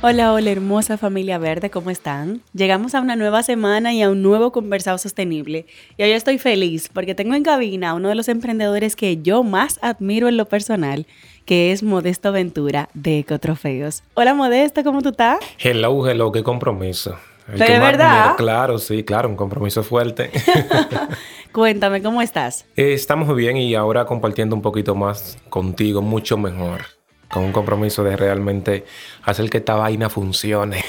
[0.00, 2.40] Hola, hola hermosa familia verde, ¿cómo están?
[2.54, 5.66] Llegamos a una nueva semana y a un nuevo conversado sostenible.
[5.96, 9.42] Y hoy estoy feliz porque tengo en cabina a uno de los emprendedores que yo
[9.42, 11.04] más admiro en lo personal,
[11.46, 14.04] que es Modesto Ventura de Ecotrofeos.
[14.14, 15.40] Hola Modesto, ¿cómo tú estás?
[15.58, 17.16] Hello, hello, qué compromiso.
[17.48, 18.36] ¿De verdad?
[18.36, 20.30] claro, sí, claro, un compromiso fuerte.
[21.52, 22.66] Cuéntame, ¿cómo estás?
[22.76, 26.97] Eh, estamos bien y ahora compartiendo un poquito más contigo, mucho mejor
[27.30, 28.84] con un compromiso de realmente
[29.22, 30.82] hacer que esta vaina funcione.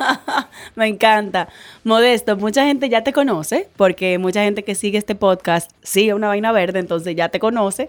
[0.74, 1.48] Me encanta.
[1.84, 6.28] Modesto, mucha gente ya te conoce, porque mucha gente que sigue este podcast sigue una
[6.28, 7.88] vaina verde, entonces ya te conoce,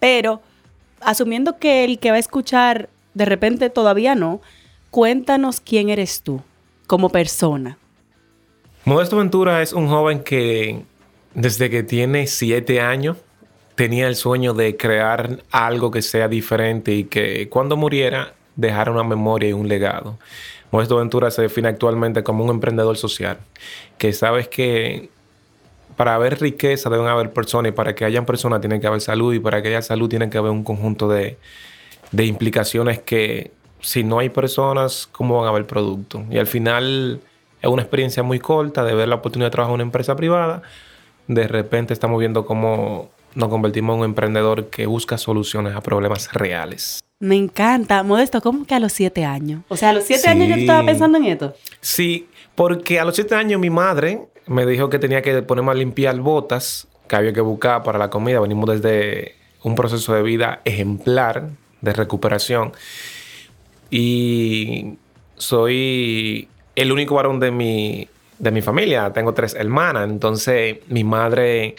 [0.00, 0.40] pero
[1.00, 4.40] asumiendo que el que va a escuchar de repente todavía no,
[4.90, 6.42] cuéntanos quién eres tú
[6.86, 7.78] como persona.
[8.84, 10.82] Modesto Ventura es un joven que
[11.34, 13.16] desde que tiene siete años
[13.76, 19.04] tenía el sueño de crear algo que sea diferente y que cuando muriera dejara una
[19.04, 20.18] memoria y un legado.
[20.72, 23.38] Modesto Ventura se define actualmente como un emprendedor social,
[23.98, 25.10] que sabes que
[25.96, 29.32] para haber riqueza deben haber personas y para que hayan personas tiene que haber salud
[29.32, 31.38] y para que haya salud tiene que haber un conjunto de,
[32.12, 36.22] de implicaciones que si no hay personas, ¿cómo van a haber productos?
[36.30, 37.20] Y al final
[37.62, 40.62] es una experiencia muy corta de ver la oportunidad de trabajar en una empresa privada.
[41.28, 46.32] De repente estamos viendo cómo nos convertimos en un emprendedor que busca soluciones a problemas
[46.32, 47.00] reales.
[47.20, 48.02] Me encanta.
[48.02, 49.62] Modesto, ¿cómo que a los siete años?
[49.68, 51.54] O sea, a los siete años yo estaba pensando en esto.
[51.80, 55.74] Sí, porque a los siete años mi madre me dijo que tenía que ponerme a
[55.74, 58.40] limpiar botas que había que buscar para la comida.
[58.40, 61.50] Venimos desde un proceso de vida ejemplar
[61.82, 62.72] de recuperación.
[63.90, 64.94] Y
[65.36, 68.08] soy el único varón de mi,
[68.38, 69.12] de mi familia.
[69.12, 70.08] Tengo tres hermanas.
[70.08, 71.76] Entonces, mi madre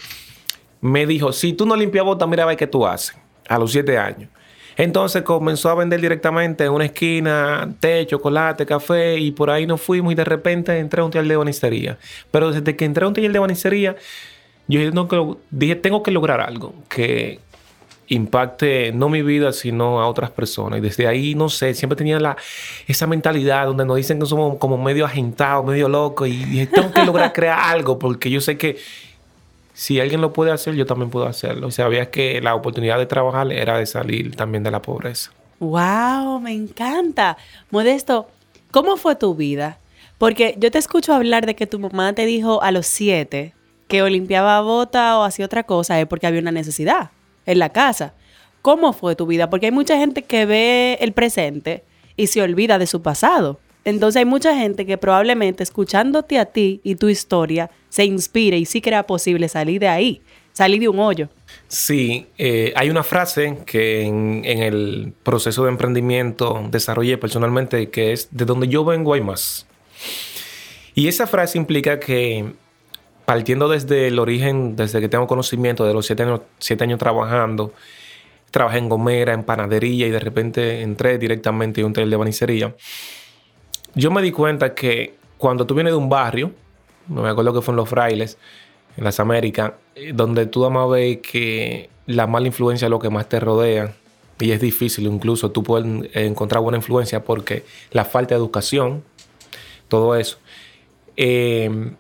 [0.82, 3.18] me dijo, si tú no limpias botas, mira a ver qué tú haces.
[3.50, 4.30] A los siete años.
[4.78, 9.82] Entonces comenzó a vender directamente en una esquina té, chocolate, café y por ahí nos
[9.82, 11.98] fuimos y de repente entré a un taller de banistería.
[12.30, 13.96] Pero desde que entré a un taller de banistería,
[14.68, 14.80] yo
[15.50, 17.40] dije, tengo que lograr algo que
[18.10, 20.78] impacte no mi vida, sino a otras personas.
[20.80, 22.38] Y desde ahí, no sé, siempre tenía la,
[22.88, 26.92] esa mentalidad donde nos dicen que somos como medio agentados, medio locos y dije, tengo
[26.92, 28.78] que lograr crear algo porque yo sé que
[29.78, 31.68] si alguien lo puede hacer, yo también puedo hacerlo.
[31.68, 35.30] O sabía que la oportunidad de trabajar era de salir también de la pobreza.
[35.60, 36.40] ¡Wow!
[36.40, 37.38] Me encanta.
[37.70, 38.28] Modesto,
[38.72, 39.78] ¿cómo fue tu vida?
[40.18, 43.54] Porque yo te escucho hablar de que tu mamá te dijo a los siete
[43.88, 47.12] que o limpiaba bota o hacía otra cosa, es porque había una necesidad
[47.46, 48.16] en la casa.
[48.64, 49.52] ¿Cómo fue tu vida?
[49.52, 51.84] Porque hay mucha gente que ve el presente
[52.16, 53.60] y se olvida de su pasado.
[53.88, 58.66] Entonces hay mucha gente que probablemente escuchándote a ti y tu historia se inspire y
[58.66, 60.22] sí que era posible salir de ahí,
[60.52, 61.30] salir de un hoyo.
[61.70, 68.28] Sí, eh, hay una frase que en, el proceso de emprendimiento desarrollé personalmente que es
[68.32, 69.66] de donde yo vengo hay más.
[70.94, 72.44] Y esa frase implica que
[73.24, 76.24] partiendo desde el origen, desde que tengo conocimiento de los siete
[76.84, 77.72] años, trabajando,
[78.52, 82.76] trabajé en gomera, en panadería y de repente entré directamente en un taller de banicería
[83.98, 86.52] yo me di cuenta que cuando tú vienes de un barrio,
[87.08, 88.38] me acuerdo que fue en Los Frailes,
[88.96, 93.10] en las Américas, eh, donde tú además ves que la mala influencia es lo que
[93.10, 93.94] más te rodea
[94.40, 99.04] y es difícil incluso tú puedes encontrar buena influencia porque la falta de educación,
[99.88, 100.38] todo eso,
[101.16, 101.92] eh,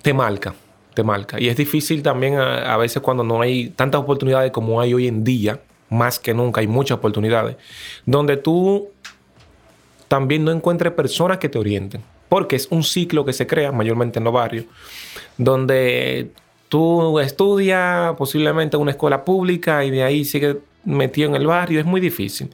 [0.00, 0.54] te marca,
[0.94, 1.38] te marca.
[1.38, 5.08] Y es difícil también a, a, veces cuando no hay tantas oportunidades como hay hoy
[5.08, 5.60] en día,
[5.90, 7.56] más que nunca, hay muchas oportunidades,
[8.06, 8.88] donde tú
[10.08, 12.02] también no encuentre personas que te orienten.
[12.28, 14.64] Porque es un ciclo que se crea mayormente en los barrios,
[15.36, 16.30] donde
[16.68, 21.80] tú estudias posiblemente en una escuela pública y de ahí sigues metido en el barrio.
[21.80, 22.50] Es muy difícil.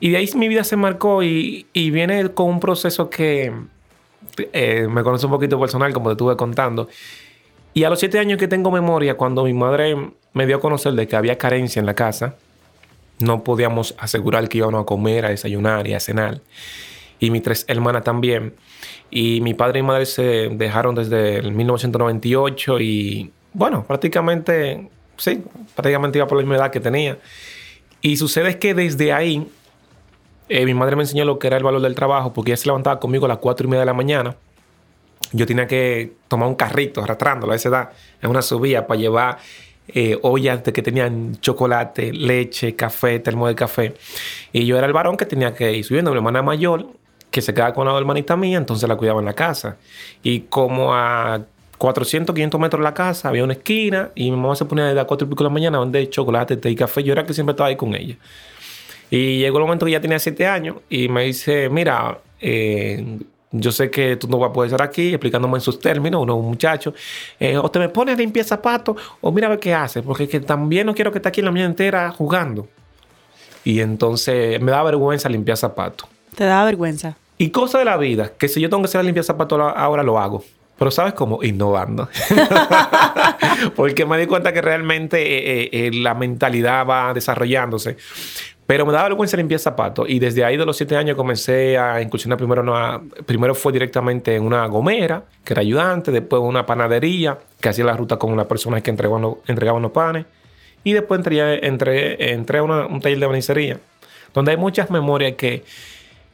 [0.00, 3.52] Y de ahí mi vida se marcó y, viene con un proceso que
[4.52, 6.88] eh, me conoce un poquito personal, como te estuve contando.
[7.74, 9.96] Y a los siete años que tengo memoria, cuando mi madre
[10.32, 12.34] me dio a conocer de que había carencia en la casa,
[13.22, 16.40] no podíamos asegurar que íbamos a comer, a desayunar y a cenar.
[17.18, 18.54] Y mis tres hermanas también.
[19.10, 25.42] Y mi padre y madre se dejaron desde el 1998 y bueno, prácticamente, sí,
[25.74, 27.18] prácticamente iba por la misma edad que tenía.
[28.00, 29.46] Y sucede es que desde ahí
[30.48, 32.66] eh, mi madre me enseñó lo que era el valor del trabajo porque ella se
[32.66, 34.36] levantaba conmigo a las cuatro y media de la mañana.
[35.32, 37.90] Yo tenía que tomar un carrito arrastrándolo a esa edad
[38.20, 39.38] en una subida para llevar
[39.88, 43.94] eh, ollas que tenían chocolate, leche, café, termo de café.
[44.52, 46.10] Y yo era el varón que tenía que ir subiendo.
[46.10, 46.86] Mi hermana mayor,
[47.30, 49.76] que se quedaba con la hermanita mía, entonces la cuidaba en la casa.
[50.22, 51.42] Y como a
[51.78, 54.94] 400, 500 metros de la casa había una esquina y mi mamá se ponía a
[54.94, 57.02] las 4 y pico de la mañana donde chocolate, té y café.
[57.02, 58.16] Yo era que siempre estaba ahí con ella.
[59.10, 63.18] Y llegó el momento que ya tenía 7 años y me dice, mira, eh,
[63.52, 66.36] yo sé que tú no vas a poder estar aquí explicándome en sus términos, uno
[66.36, 66.94] un muchacho.
[67.38, 70.28] Eh, o te me pones a limpiar zapatos o mira a ver qué hace, porque
[70.28, 72.66] que también no quiero que esté aquí la mañana entera jugando.
[73.64, 76.08] Y entonces me da vergüenza limpiar zapatos.
[76.34, 77.16] ¿Te da vergüenza?
[77.38, 80.02] Y cosa de la vida, que si yo tengo que hacer a limpiar zapatos ahora
[80.02, 80.42] lo hago.
[80.78, 81.42] Pero ¿sabes cómo?
[81.42, 82.08] Innovando.
[83.76, 87.96] Porque me di cuenta que realmente eh, eh, la mentalidad va desarrollándose.
[88.66, 90.08] Pero me daba vergüenza limpiar zapatos.
[90.08, 94.36] Y desde ahí de los siete años comencé a incursionar primero una, primero fue directamente
[94.36, 98.46] en una gomera, que era ayudante, después una panadería, que hacía la ruta con una
[98.46, 100.26] persona que entregaban, entregaban los panes.
[100.84, 103.80] Y después entré, entré, entré a un taller de banicería,
[104.32, 105.64] donde hay muchas memorias que...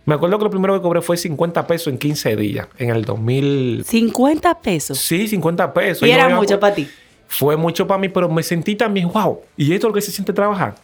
[0.05, 3.05] Me acuerdo que lo primero que cobré fue 50 pesos en 15 días, en el
[3.05, 3.85] 2000.
[3.85, 4.99] ¿50 pesos?
[4.99, 6.09] Sí, 50 pesos.
[6.09, 6.89] Y, era mucho para ti.
[7.27, 10.11] Fue mucho para mí, pero me sentí también, wow, ¿y esto es lo que se
[10.11, 10.77] siente trabajar?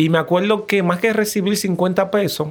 [0.00, 2.48] Y me acuerdo que más que recibir 50 pesos,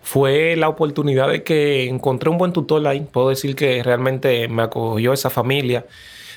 [0.00, 3.00] fue la oportunidad de que encontré un buen tutor ahí.
[3.00, 5.86] Puedo decir que realmente me acogió esa familia.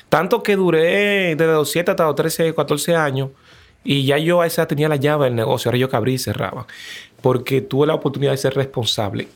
[0.08, 3.28] Tanto que duré desde los 7 hasta los 13, 14 años.
[3.84, 5.68] Y ya yo a esa tenía la llave del negocio.
[5.68, 6.66] Ahora yo que abrí y cerraba.
[7.22, 9.28] Porque tuve la oportunidad de ser responsable.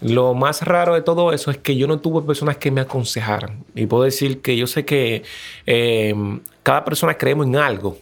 [0.00, 3.62] Lo más raro de todo eso es que yo no tuve personas que me aconsejaran.
[3.76, 5.22] Y puedo decir que yo sé que
[5.66, 6.16] eh,
[6.64, 7.96] cada persona creemos en algo.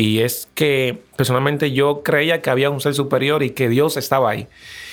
[0.00, 4.30] Y es que personalmente yo creía que había un ser superior y que Dios estaba
[4.30, 4.46] ahí.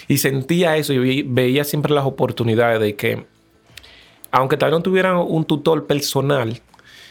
[0.10, 3.26] Y sentía eso y veía siempre las oportunidades de que,
[4.32, 6.60] aunque tal vez no tuviera un tutor personal,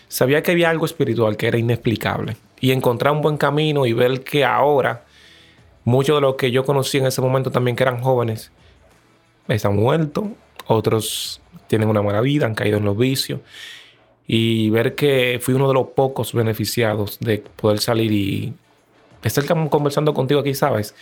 [0.09, 2.37] sabía que había algo espiritual que era inexplicable.
[2.61, 5.07] Y encontrar un buen camino y ver que ahora
[5.85, 8.53] muchos de los que yo conocí en ese momento también que eran jóvenes
[9.49, 10.27] están muertos,
[10.67, 13.41] otros tienen una mala vida, han caído en los vicios
[14.27, 18.53] y ver que fui uno de los pocos beneficiados de poder salir y
[19.23, 20.95] estar conversando contigo aquí, ¿sabes?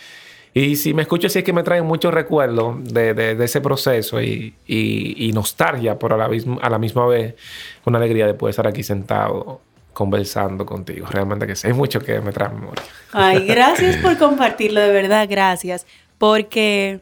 [0.53, 5.31] Y si me escucho así es que me traen muchos recuerdos de, ese proceso y,
[5.33, 7.35] nostalgia, pero a la, misma, a la misma vez
[7.85, 9.59] una alegría de poder estar aquí sentado
[9.91, 11.07] conversando contigo.
[11.09, 12.83] Realmente que sé, mucho que me trae memoria.
[13.11, 15.85] Ay, gracias por compartirlo, de verdad, gracias.
[16.17, 17.01] Porque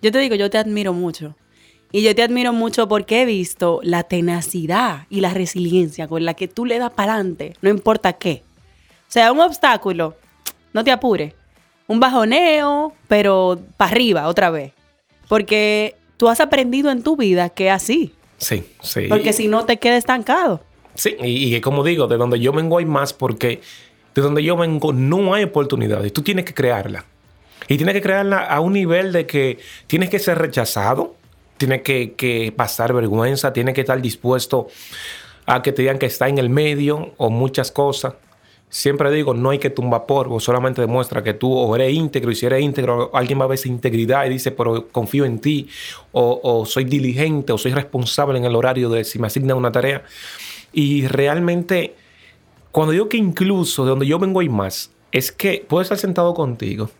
[0.00, 1.34] yo te digo, yo te admiro mucho.
[1.94, 6.32] Y yo te admiro mucho porque he visto la tenacidad y la resiliencia con la
[6.32, 8.42] que tú le das para adelante, no importa qué.
[9.08, 10.16] O sea, un obstáculo,
[10.72, 11.34] no te apures.
[11.86, 14.72] Un bajoneo, pero para arriba otra vez.
[15.28, 18.14] Porque tú has aprendido en tu vida que es así.
[18.38, 19.02] Sí, sí.
[19.08, 20.62] Porque si no te quedas estancado.
[20.94, 23.60] Sí, y, y, como digo, de donde yo vengo hay más porque
[24.14, 26.10] de donde yo vengo no hay oportunidades.
[26.12, 27.04] Tú tienes que crearla.
[27.68, 31.16] Y tienes que crearla a un nivel de que tienes que ser rechazado,
[31.66, 34.66] tiene que, pasar vergüenza, tiene que estar dispuesto
[35.46, 38.14] a que te digan que está en el medio o muchas cosas.
[38.68, 42.46] Siempre digo, no hay que tumbar polvo, solamente demuestra que tú eres íntegro y si
[42.46, 45.68] eres íntegro, alguien va a ver esa integridad y dice, pero confío en ti,
[46.10, 50.02] o, soy diligente, o soy responsable en el horario de si me asignan una tarea.
[50.72, 51.94] Y realmente,
[52.72, 56.34] cuando digo que incluso de donde yo vengo hay más, es que puedo estar sentado
[56.34, 56.90] contigo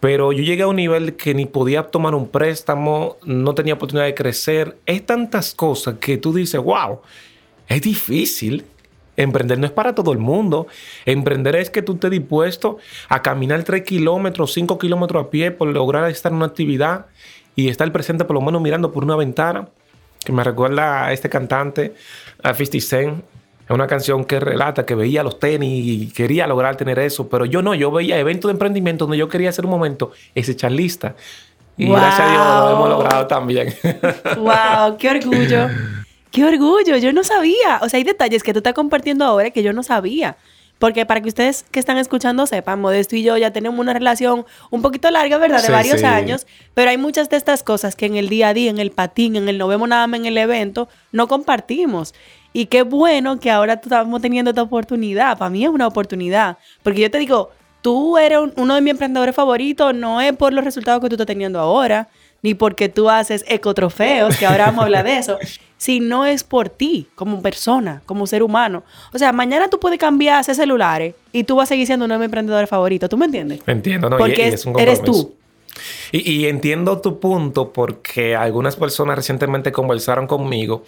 [0.00, 4.06] pero yo llegué a un nivel que ni podía tomar un préstamo, no tenía oportunidad
[4.06, 4.78] de crecer.
[4.86, 7.00] Es tantas cosas que tú dices, wow,
[7.68, 8.64] es difícil.
[9.16, 10.66] Emprender no es para todo el mundo.
[11.04, 12.78] Emprender es que tú estés dispuesto
[13.10, 17.06] a caminar 3 kilómetros, 5 kilómetros a pie por lograr estar en una actividad
[17.54, 19.68] y estar presente por lo menos mirando por una ventana.
[20.24, 21.94] Que me recuerda a este cantante,
[22.42, 23.24] a 50 Cent,
[23.70, 27.44] es una canción que relata que veía los tenis y quería lograr tener eso, pero
[27.44, 31.14] yo no, yo veía eventos de emprendimiento donde yo quería hacer un momento ese charlista.
[31.76, 33.72] Y gracias a Dios lo hemos logrado también.
[34.38, 34.96] ¡Wow!
[34.98, 35.68] ¡Qué orgullo!
[36.32, 36.96] ¡Qué orgullo!
[36.96, 37.78] Yo no sabía.
[37.82, 40.36] O sea, hay detalles que tú estás compartiendo ahora que yo no sabía.
[40.80, 44.46] Porque para que ustedes que están escuchando sepan, Modesto y yo ya tenemos una relación
[44.70, 45.60] un poquito larga, ¿verdad?
[45.60, 46.06] De Sí, varios sí.
[46.06, 48.90] años, pero hay muchas de estas cosas que en el día a día, en el
[48.90, 52.14] patín, en el no vemos nada más en el evento, no compartimos.
[52.52, 55.38] Y qué bueno que ahora estamos teniendo esta oportunidad.
[55.38, 56.58] Para mí es una oportunidad.
[56.82, 57.50] Porque yo te digo,
[57.82, 61.14] tú eres un- uno de mis emprendedores favoritos, no es por los resultados que tú
[61.14, 62.08] estás teniendo ahora,
[62.42, 65.38] ni porque tú haces ecotrofeos, que ahora vamos a hablar de eso,
[65.76, 68.82] sino es por ti, como persona, como ser humano.
[69.12, 72.14] O sea, mañana tú puedes cambiar ese celulares y tú vas a seguir siendo uno
[72.14, 73.08] de mis emprendedores favoritos.
[73.08, 73.60] ¿Tú me entiendes?
[73.66, 74.16] Entiendo, ¿no?
[74.18, 75.34] Porque y es- es un eres tú.
[76.12, 80.82] Y, y entiendo tu punto porque algunas personas recientemente conversaron conmigo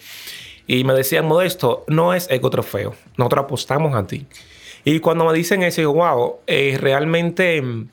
[0.67, 4.25] y me decían, Modesto, no es ecotrofeo, nosotros apostamos a ti.
[4.85, 7.89] Y cuando me dicen eso, digo, wow, eh, realmente mm,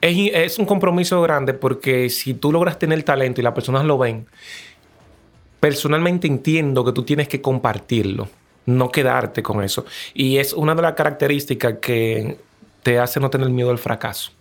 [0.00, 3.98] es, es un compromiso grande porque si tú logras tener talento y las personas lo
[3.98, 4.26] ven,
[5.58, 8.28] personalmente entiendo que tú tienes que compartirlo,
[8.66, 9.84] no quedarte con eso.
[10.14, 12.38] Y es una de las características que
[12.82, 14.32] te hace no tener miedo al fracaso.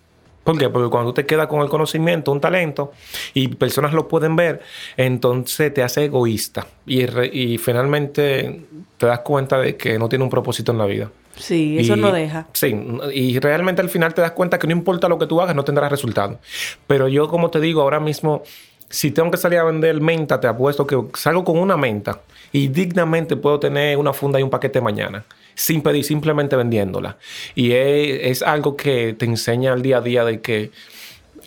[0.50, 0.70] ¿Por qué?
[0.70, 2.92] Porque cuando tú te quedas con el conocimiento, un talento,
[3.34, 4.62] y personas lo pueden ver,
[4.98, 6.66] entonces te hace egoísta.
[6.88, 8.66] Y, re- y finalmente
[8.98, 11.12] te das cuenta de que no tiene un propósito en la vida.
[11.36, 12.48] Sí, eso Y- no deja.
[12.54, 12.76] Sí,
[13.14, 15.64] y realmente al final te das cuenta que no importa lo que tú hagas, no
[15.64, 16.40] tendrás resultado.
[16.88, 18.42] Pero yo, como te digo, ahora mismo,
[18.90, 22.68] si tengo que salir a vender menta, te apuesto que salgo con una menta y
[22.70, 25.24] dignamente puedo tener una funda y un paquete mañana,
[25.60, 27.18] sin pedir, simplemente vendiéndola.
[27.54, 30.72] Y es, algo que te enseña al día a día de que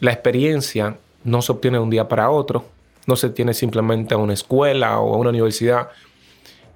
[0.00, 2.66] la experiencia no se obtiene de un día para otro,
[3.06, 5.88] no se tiene simplemente a una escuela o a una universidad.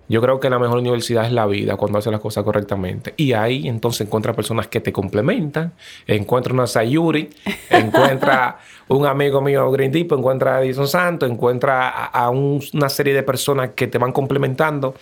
[0.08, 3.14] Yo creo que la mejor universidad es la vida cuando haces las cosas correctamente.
[3.16, 5.72] Y ahí entonces encuentras personas que te complementan.
[6.06, 7.30] Encuentra una Sayuri,
[7.70, 8.58] encuentra
[8.88, 13.14] un amigo mío Green Deep, encuentra a Edison Santos, encuentra a, a un- una serie
[13.14, 14.94] de personas que te van complementando.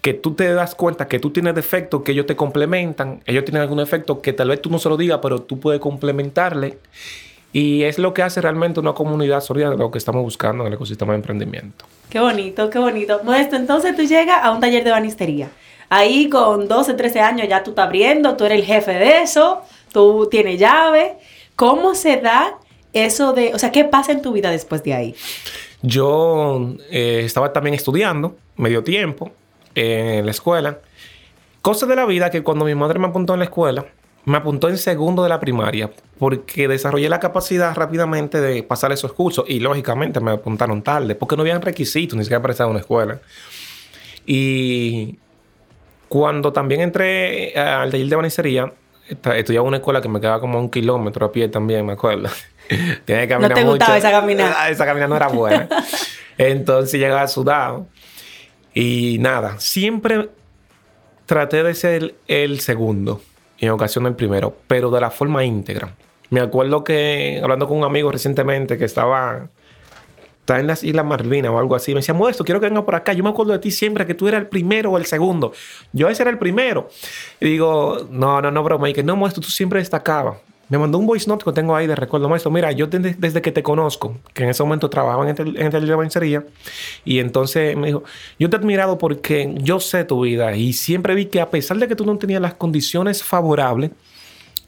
[0.00, 3.20] Que tú te das cuenta que tú tienes defectos que ellos te complementan.
[3.26, 5.80] Ellos tienen algún efecto que tal vez tú no se lo digas, pero tú puedes
[5.80, 6.78] complementarle.
[7.58, 10.66] Y es lo que hace realmente una comunidad sólida de lo que estamos buscando en
[10.68, 11.86] el ecosistema de emprendimiento.
[12.10, 13.22] Qué bonito, qué bonito.
[13.24, 15.48] Modesto, entonces tú llegas a un taller de banistería.
[15.88, 19.62] Ahí con 12, 13 años ya tú estás abriendo, tú eres el jefe de eso,
[19.90, 21.14] tú tienes llave.
[21.54, 22.58] ¿Cómo se da
[22.92, 25.14] eso de, o sea, qué pasa en tu vida después de ahí?
[25.80, 29.32] Yo eh, estaba también estudiando medio tiempo
[29.74, 30.80] eh, en la escuela.
[31.62, 33.86] Cosas de la vida que cuando mi madre me apuntó en la escuela,
[34.26, 39.12] me apuntó en segundo de la primaria porque desarrollé la capacidad rápidamente de pasar esos
[39.12, 42.72] cursos y lógicamente me apuntaron tarde porque no habían requisitos ni siquiera para estar en
[42.72, 43.20] una escuela.
[44.26, 45.16] Y
[46.08, 48.72] cuando también entré al taller de banicería,
[49.08, 51.92] estudiaba en una escuela que me quedaba como a un kilómetro a pie también, me
[51.92, 52.28] acuerdo.
[53.04, 54.08] Tenía que caminar te gustaba mucho.
[54.08, 54.56] esa caminata?
[54.58, 55.68] Ah, Esa caminata no era buena.
[56.38, 57.86] Entonces llegaba sudado.
[58.74, 60.30] Y nada, siempre
[61.26, 63.20] traté de ser el segundo
[63.58, 65.94] y en ocasión el primero, pero de la forma íntegra.
[66.30, 69.48] Me acuerdo que hablando con un amigo recientemente que estaba,
[70.40, 72.94] estaba en las Islas Malvinas o algo así, me decía, Modesto, quiero que venga por
[72.94, 73.12] acá.
[73.12, 75.52] Yo me acuerdo de ti siempre que tú eras el primero o el segundo.
[75.92, 76.88] Yo ese era el primero.
[77.40, 78.90] Y digo, no, no, no, broma.
[78.90, 80.38] Y que no, Modesto, tú siempre destacabas.
[80.68, 82.50] Me mandó un voice note que tengo ahí de recuerdo, maestro.
[82.50, 85.96] Mira, yo desde, desde que te conozco, que en ese momento trabajaba en el, en
[85.96, 86.44] bancería,
[87.04, 88.02] y entonces me dijo,
[88.38, 91.76] yo te he admirado porque yo sé tu vida y siempre vi que a pesar
[91.76, 93.92] de que tú no tenías las condiciones favorables,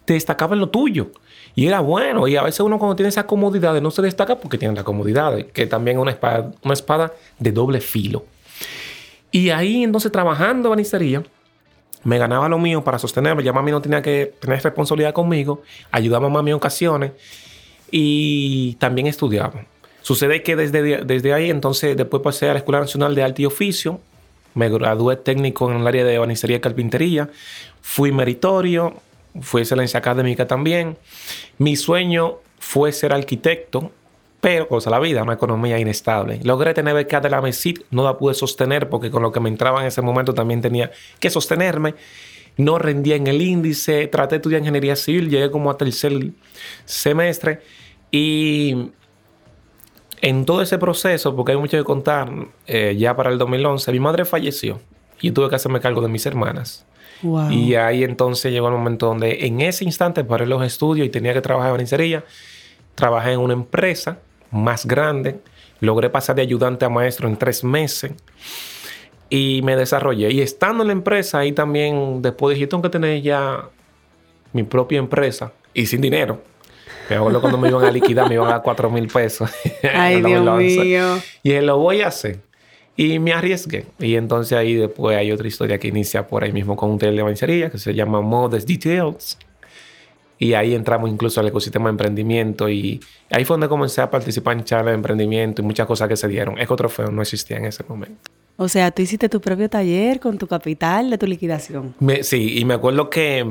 [0.04, 1.10] te destacaba en lo tuyo.
[1.54, 2.28] Y era bueno.
[2.28, 5.46] Y a veces uno cuando tiene esas comodidades no se destaca porque tiene las comodidades,
[5.52, 8.24] que también es una espada, una espada de doble filo.
[9.30, 11.22] Y ahí entonces trabajando en banistería,
[12.08, 13.42] me ganaba lo mío para sostenerme.
[13.44, 15.62] Ya mami no tenía que tener responsabilidad conmigo.
[15.90, 17.12] Ayudaba a mami en ocasiones.
[17.90, 19.66] Y también estudiaba.
[20.00, 23.44] Sucede que desde, desde ahí entonces después pasé a la Escuela Nacional de Arte y
[23.44, 24.00] Oficio.
[24.54, 27.28] Me gradué técnico en el área de banistería y carpintería.
[27.82, 28.94] Fui meritorio.
[29.42, 30.96] Fui excelencia académica también.
[31.58, 33.92] Mi sueño fue ser arquitecto.
[34.48, 36.40] Pero, cosa la vida, una economía inestable.
[36.42, 39.50] Logré tener beca de la MESID, no la pude sostener porque con lo que me
[39.50, 40.90] entraba en ese momento también tenía
[41.20, 41.96] que sostenerme.
[42.56, 46.30] No rendía en el índice, traté de estudiar ingeniería civil, llegué como a tercer
[46.86, 47.60] semestre
[48.10, 48.90] y
[50.22, 52.32] en todo ese proceso, porque hay mucho que contar,
[52.66, 54.80] eh, ya para el 2011, mi madre falleció
[55.20, 56.86] y tuve que hacerme cargo de mis hermanas.
[57.20, 57.50] Wow.
[57.50, 61.34] Y ahí entonces llegó el momento donde en ese instante paré los estudios y tenía
[61.34, 62.24] que trabajar en banicería.
[62.94, 65.40] Trabajé en una empresa más grande.
[65.80, 68.12] Logré pasar de ayudante a maestro en tres meses.
[69.30, 70.30] Y me desarrollé.
[70.32, 73.68] Y estando en la empresa, ahí también, después dije, tengo que tener ya
[74.52, 75.52] mi propia empresa.
[75.74, 76.42] Y sin dinero.
[77.10, 79.50] Me acuerdo cuando me iban a liquidar, me iban a dar 4 mil pesos.
[79.94, 80.80] Ay, En Dios 2011.
[80.84, 81.16] mío.
[81.42, 82.40] Y dije, lo voy a hacer.
[82.96, 83.86] Y me arriesgué.
[83.98, 87.24] Y entonces ahí después hay otra historia que inicia por ahí mismo con un taller
[87.24, 89.38] de que se llama Modest Details.
[90.38, 94.56] Y ahí entramos incluso al ecosistema de emprendimiento y ahí fue donde comencé a participar
[94.56, 96.58] en charlas de emprendimiento y muchas cosas que se dieron.
[96.58, 98.30] Ecotrofeo no existía en ese momento.
[98.56, 101.94] O sea, tú hiciste tu propio taller con tu capital de tu liquidación.
[102.22, 103.46] sí, y me acuerdo que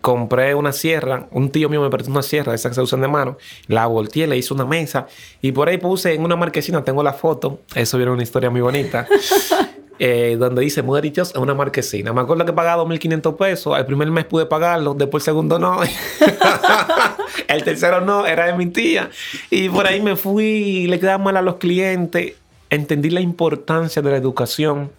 [0.00, 3.08] compré una sierra, un tío mío me prestó una sierra, esa que se usan de
[3.08, 3.38] mano,
[3.68, 5.06] la volteé, le hice una mesa
[5.40, 8.60] y por ahí puse en una marquesina, tengo la foto, eso viene una historia muy
[8.60, 9.06] bonita.
[10.00, 12.12] Eh, donde dice Muderichos es una marquesina.
[12.12, 13.78] Me acuerdo que pagaba 2.500 pesos.
[13.78, 15.80] El primer mes pude pagarlo, después el segundo no.
[17.48, 19.10] el tercero no, era de mi tía.
[19.50, 22.34] Y por ahí me fui, le quedaba mal a los clientes
[22.74, 24.90] entendí la importancia de la educación.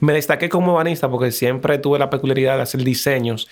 [0.00, 3.48] Me destaqué como banista porque siempre tuve la peculiaridad de hacer diseños,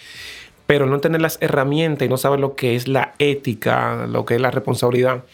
[0.67, 4.37] pero no tener las herramientas y no saber lo que es la ética, lo que
[4.37, 5.25] es la responsabilidad.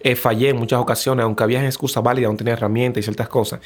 [0.00, 3.60] Eh, fallé en muchas ocasiones, aunque había excusa válida, aún tenía herramientas y ciertas cosas.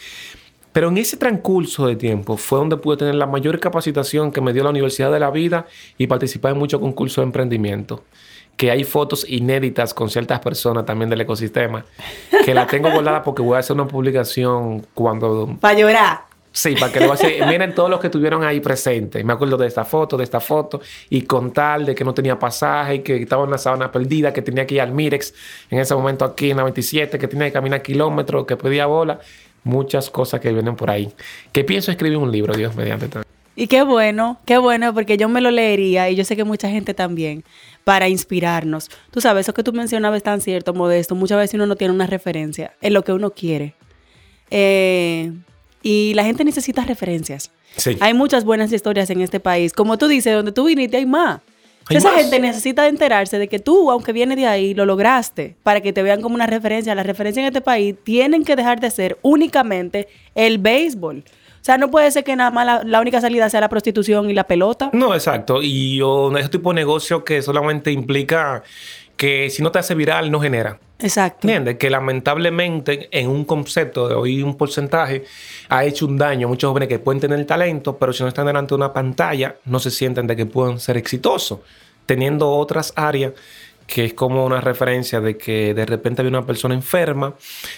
[0.72, 4.52] Pero en ese transcurso de tiempo fue donde pude tener la mayor capacitación que me
[4.52, 5.66] dio la Universidad de la Vida
[5.98, 8.02] y participar en muchos concursos de emprendimiento
[8.56, 11.84] que hay fotos inéditas con ciertas personas también del ecosistema,
[12.44, 15.56] que la tengo guardada porque voy a hacer una publicación cuando...
[15.60, 16.32] Para llorar.
[16.52, 17.46] Sí, para que lo hacer.
[17.46, 19.24] Miren todos los que estuvieron ahí presentes.
[19.24, 22.38] Me acuerdo de esta foto, de esta foto, y con tal de que no tenía
[22.38, 25.32] pasaje, que estaba en una sábana perdida, que tenía que ir al Mirex
[25.70, 29.18] en ese momento aquí en la 27, que tenía que caminar kilómetros, que pedía bola.
[29.64, 31.12] Muchas cosas que vienen por ahí.
[31.52, 33.08] Que pienso escribir un libro, Dios mediante.
[33.54, 36.70] Y qué bueno, qué bueno, porque yo me lo leería y yo sé que mucha
[36.70, 37.44] gente también
[37.84, 38.88] para inspirarnos.
[39.10, 41.14] Tú sabes, eso que tú mencionabas es tan cierto, Modesto.
[41.14, 43.74] Muchas veces uno no tiene una referencia en lo que uno quiere.
[44.50, 45.32] Eh,
[45.82, 47.50] y la gente necesita referencias.
[47.76, 47.96] Sí.
[48.00, 49.72] Hay muchas buenas historias en este país.
[49.72, 51.40] Como tú dices, donde tú viniste hay más.
[51.90, 55.92] Esa gente necesita enterarse de que tú, aunque vienes de ahí, lo lograste para que
[55.92, 56.94] te vean como una referencia.
[56.94, 61.24] Las referencias en este país tienen que dejar de ser únicamente el béisbol.
[61.62, 64.34] O sea, no puede ser que nada más la, única salida sea la prostitución y
[64.34, 64.90] la pelota.
[64.92, 65.62] No, exacto.
[65.62, 68.64] Y yo, ese tipo de negocio que solamente implica
[69.22, 70.80] que si no te hace viral, no genera.
[70.98, 71.46] Exacto.
[71.46, 71.76] ¿Entiendes?
[71.76, 75.22] Que lamentablemente en un concepto de hoy un porcentaje
[75.68, 78.46] ha hecho un daño a muchos jóvenes que pueden tener talento, pero si no están
[78.46, 81.60] delante de una pantalla, no se sienten de que puedan ser exitosos,
[82.04, 83.34] teniendo otras áreas
[83.86, 87.34] que es como una referencia de que de repente hay una persona enferma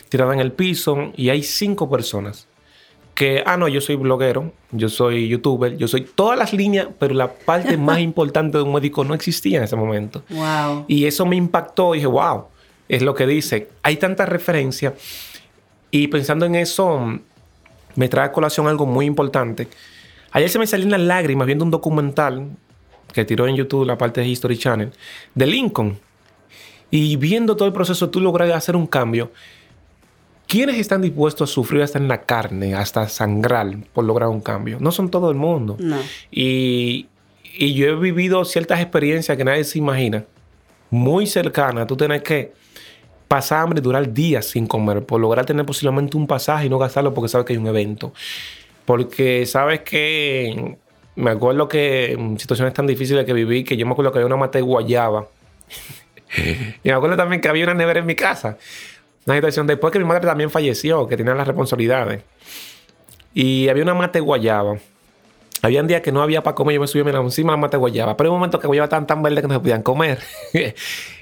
[0.09, 2.49] tirada en el piso y hay cinco personas
[3.15, 7.15] que, ah, no, yo soy bloguero, yo soy youtuber, yo soy todas las líneas, pero
[7.15, 10.23] la parte más importante de un médico no existía en ese momento.
[10.31, 10.85] Wow.
[10.89, 12.47] Y eso me impactó y dije, wow,
[12.89, 13.69] es lo que dice.
[13.83, 14.95] Hay tanta referencia.
[15.91, 17.19] Y pensando en eso,
[17.95, 19.69] me trae a colación algo muy importante.
[20.33, 22.49] Ayer se me salían las lágrimas viendo un documental
[23.13, 24.91] que tiró en YouTube la parte de History Channel
[25.35, 25.99] de Lincoln.
[26.91, 29.31] Y viendo todo el proceso, tú logras hacer un cambio.
[30.47, 34.79] ¿Quiénes están dispuestos a sufrir hasta en la carne, hasta sangrar por lograr un cambio?
[34.81, 35.77] No son todo el mundo.
[35.79, 35.99] No.
[36.31, 37.09] Y,
[37.59, 40.25] yo he vivido ciertas experiencias que nadie se imagina,
[40.91, 41.87] muy cercanas.
[41.87, 42.53] Tú tienes que
[43.29, 46.79] pasar hambre y durar días sin comer por lograr tener posiblemente un pasaje y no
[46.79, 48.13] gastarlo porque sabes que hay un evento.
[48.85, 50.77] Porque sabes que
[51.17, 54.27] me acuerdo que en situaciones tan difíciles que viví, que yo me acuerdo que había
[54.27, 55.29] una mate guayaba.
[56.37, 58.59] y me acuerdo también que había una nevera en mi casa
[59.27, 62.23] una situación después que mi madre también falleció, que tenía las responsabilidades.
[63.33, 64.77] Y había una mate guayaba.
[65.63, 68.17] Había días que no había para comer, yo me subía encima de la mate guayaba.
[68.17, 70.19] Pero hay un momento que guayaba tan tan verde que no se podían comer.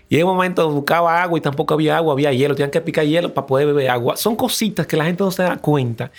[0.08, 2.56] y en un momento buscaba agua y tampoco había agua, había hielo.
[2.56, 4.16] Tenían que picar hielo para poder beber agua.
[4.16, 6.10] Son cositas que la gente no se da cuenta.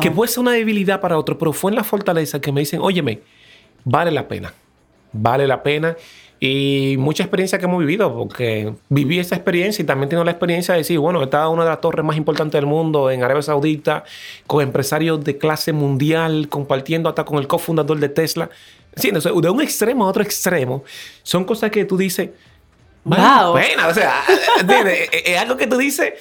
[0.00, 2.80] Que puede ser una debilidad para otro, pero fue en la fortaleza que me dicen,
[2.80, 3.20] óyeme,
[3.84, 4.54] vale la pena.
[5.12, 5.94] Vale la pena.
[6.40, 10.74] Y mucha experiencia que hemos vivido, porque viví esa experiencia y también tengo la experiencia
[10.74, 13.42] de decir, bueno, estaba en una de las torres más importantes del mundo, en Arabia
[13.42, 14.04] Saudita,
[14.46, 18.50] con empresarios de clase mundial, compartiendo hasta con el cofundador de Tesla.
[18.94, 20.84] Sí, de un extremo a otro extremo,
[21.22, 22.30] son cosas que tú dices,
[23.04, 23.54] wow.
[23.54, 24.22] Pena, o sea,
[25.10, 26.14] es algo que tú dices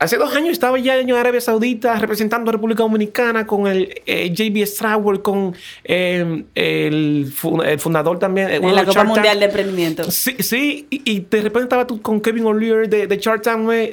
[0.00, 4.32] Hace dos años estaba ya en Arabia Saudita representando a República Dominicana con el eh,
[4.32, 7.32] JB Strawell, con eh, el,
[7.78, 8.48] fundador también.
[8.48, 10.08] En la Copa Mundial de Emprendimiento.
[10.12, 10.86] Sí, sí.
[10.88, 13.18] Y, de repente estaba tú con Kevin O'Leary de, de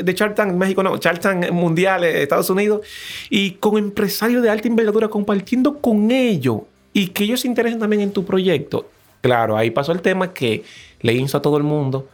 [0.05, 2.85] de Shark Tank México, no, Shark Tank Mundial, de Estados Unidos,
[3.31, 6.61] y con empresarios de alta envergadura compartiendo con ellos
[6.93, 8.87] y que ellos se interesen también en tu proyecto.
[9.21, 10.63] Claro, ahí pasó el tema que
[11.01, 12.07] le hizo a todo el mundo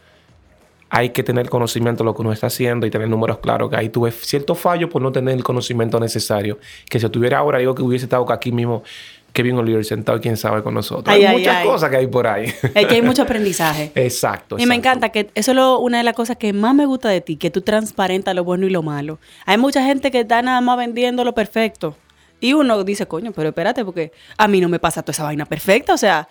[0.93, 3.69] hay que tener conocimiento de lo que uno está haciendo y tener números claros.
[3.69, 6.59] Que ahí tuve cierto fallo por no tener el conocimiento necesario.
[6.89, 8.83] Que si tuviera ahora, digo que hubiese estado aquí mismo
[9.31, 11.07] Kevin Oliver sentado, quién sabe, con nosotros.
[11.07, 12.53] hay muchas cosas que hay por ahí.
[12.75, 13.93] Es que hay mucho aprendizaje.
[13.95, 17.07] exacto, Y me encanta que eso es una de las cosas que más me gusta
[17.07, 19.17] de ti, que tú transparentas lo bueno y lo malo.
[19.45, 21.95] Hay mucha gente que está nada más vendiendo lo perfecto.
[22.41, 25.45] Y uno dice, coño, pero espérate, porque a mí no me pasa toda esa vaina
[25.45, 25.93] perfecta.
[25.93, 26.27] O sea,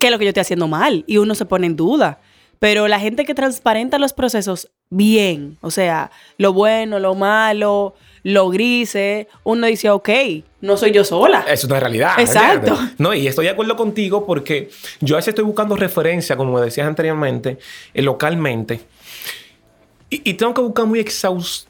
[0.00, 1.04] ¿qué es lo que yo estoy haciendo mal?
[1.06, 2.18] Y uno se pone en duda.
[2.60, 8.50] Pero la gente que transparenta los procesos bien, o sea, lo bueno, lo malo, lo
[8.50, 10.10] grise, uno dice, ok,
[10.60, 11.42] no soy yo sola.
[11.48, 12.20] Es una realidad.
[12.20, 12.78] Exacto.
[12.98, 14.68] No, y estoy de acuerdo contigo porque
[15.00, 17.58] yo a veces estoy buscando referencia, como me decías anteriormente,
[17.94, 18.80] eh, localmente.
[20.10, 21.68] Y, tengo que buscar muy exhaust,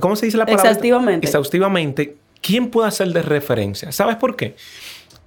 [0.00, 0.68] ¿cómo se dice la palabra?
[0.68, 1.26] Exhaustivamente.
[1.26, 2.16] Exhaustivamente.
[2.42, 3.90] ¿Quién puede hacer de referencia?
[3.90, 4.54] ¿Sabes por qué?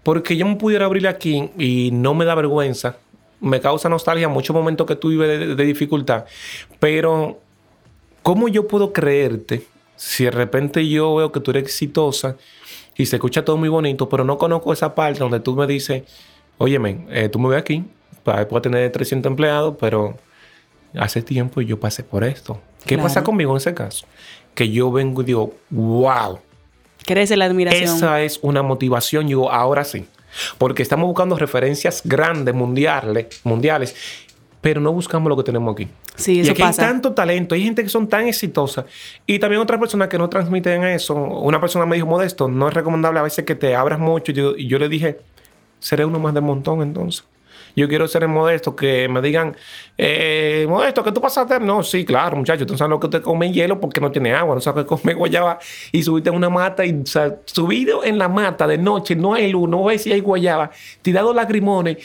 [0.03, 2.97] Porque yo me pudiera abrir aquí y no me da vergüenza
[3.39, 6.25] me causa nostalgia muchos momentos que tú vives de, dificultad.
[6.79, 7.39] Pero,
[8.23, 12.35] ¿cómo yo puedo creerte si de repente yo veo que tú eres exitosa
[12.95, 16.03] y se escucha todo muy bonito, pero no conozco esa parte donde tú me dices,
[16.57, 17.83] óyeme, eh, tú me ves aquí,
[18.23, 20.17] puedo tener 300 empleados, pero
[20.97, 22.59] hace tiempo yo pasé por esto.
[22.85, 24.05] ¿Qué pasa conmigo en ese caso?
[24.53, 26.39] Que yo vengo y digo, wow.
[27.05, 27.83] Crece la admiración.
[27.83, 29.27] Esa es una motivación.
[29.27, 30.05] Yo ahora sí.
[30.57, 33.95] Porque estamos buscando referencias grandes, mundiales, mundiales,
[34.61, 35.87] pero no buscamos lo que tenemos aquí.
[36.15, 38.85] Sí, eso y aquí hay tanto talento, hay gente que son tan exitosas
[39.27, 41.13] y también otras personas que no transmiten eso.
[41.13, 44.31] Una persona me dijo, Modesto, no es recomendable a veces que te abras mucho.
[44.31, 45.19] y yo le dije,
[45.79, 47.25] seré uno más del montón entonces.
[47.75, 49.55] Yo quiero ser modesto, que me digan,
[49.97, 51.59] eh, modesto, ¿qué tú pasaste?
[51.59, 54.55] No, sí, claro, muchachos, tú sabes lo que te come hielo porque no tiene agua,
[54.55, 55.59] no sabes que come guayaba
[55.91, 59.51] y subiste en una mata y o subido en la mata de noche, no hay
[59.51, 61.97] luz, no ves si hay guayaba, tirado lagrimones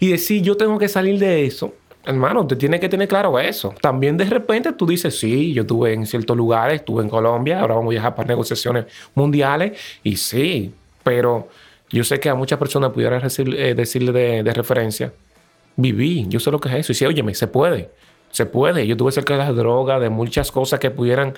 [0.00, 1.72] y decir, yo tengo que salir de eso.
[2.06, 3.74] Hermano, usted tiene que tener claro eso.
[3.80, 7.76] También de repente tú dices, sí, yo estuve en ciertos lugares, estuve en Colombia, ahora
[7.76, 8.84] vamos a viajar para negociaciones
[9.14, 11.48] mundiales y sí, pero
[11.94, 15.12] yo sé que a muchas personas pudiera eh, decirle de, referencia,
[15.76, 16.92] viví, yo sé lo que es eso.
[16.92, 17.90] Y si, óyeme, se puede,
[18.32, 18.84] se puede.
[18.86, 21.34] Yo tuve cerca de las drogas, de muchas cosas que pudieran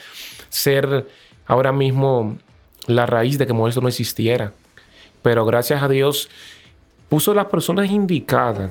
[0.49, 1.07] ser
[1.47, 2.39] ahora mismo
[2.87, 4.55] la raíz de que eso no existiera.
[5.21, 6.31] Pero gracias a Dios
[7.11, 8.71] puso las personas indicadas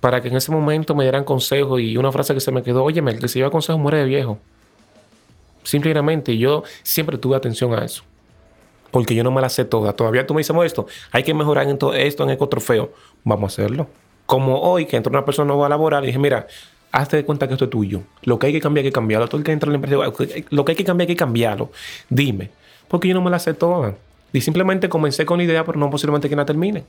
[0.00, 2.82] para que en ese momento me dieran consejo y una frase que se me quedó,
[2.82, 4.38] óyeme, el que se lleva consejo muere de viejo.
[5.64, 8.04] Simplemente yo siempre tuve atención a eso
[8.90, 9.92] porque yo no me la sé toda.
[9.92, 12.92] Todavía tú me dices esto, hay que mejorar en todo esto en ecotrofeo.
[13.24, 13.88] Vamos a hacerlo.
[14.26, 16.46] Como hoy que entra una persona nueva a laborar y dije, mira,
[16.92, 18.02] hazte de cuenta que esto es tuyo.
[18.22, 19.28] Lo que hay que cambiar hay que cambiarlo.
[19.28, 21.70] Todo el que entra en la empresa, lo que hay que cambiar hay que cambiarlo.
[22.08, 22.50] Dime,
[22.88, 23.94] porque yo no me la sé toda.
[24.32, 26.84] Y simplemente comencé con la idea, pero no posiblemente que la termine.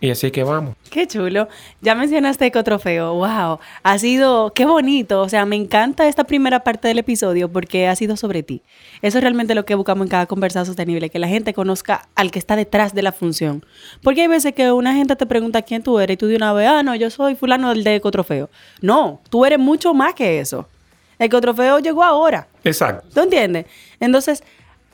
[0.00, 0.76] Y así que vamos.
[0.90, 1.48] Qué chulo.
[1.82, 3.14] Ya mencionaste Ecotrofeo.
[3.14, 3.58] Wow.
[3.82, 5.20] Ha sido, qué bonito.
[5.20, 8.62] O sea, me encanta esta primera parte del episodio porque ha sido sobre ti.
[9.02, 12.30] Eso es realmente lo que buscamos en cada conversación sostenible, que la gente conozca al
[12.30, 13.64] que está detrás de la función.
[14.02, 16.52] Porque hay veces que una gente te pregunta quién tú eres y tú de una
[16.54, 18.48] vez, ah, no, yo soy fulano del de Ecotrofeo.
[18.80, 20.66] No, tú eres mucho más que eso.
[21.18, 22.48] Ecotrofeo llegó ahora.
[22.64, 23.06] Exacto.
[23.12, 23.66] ¿Tú entiendes?
[24.00, 24.42] Entonces,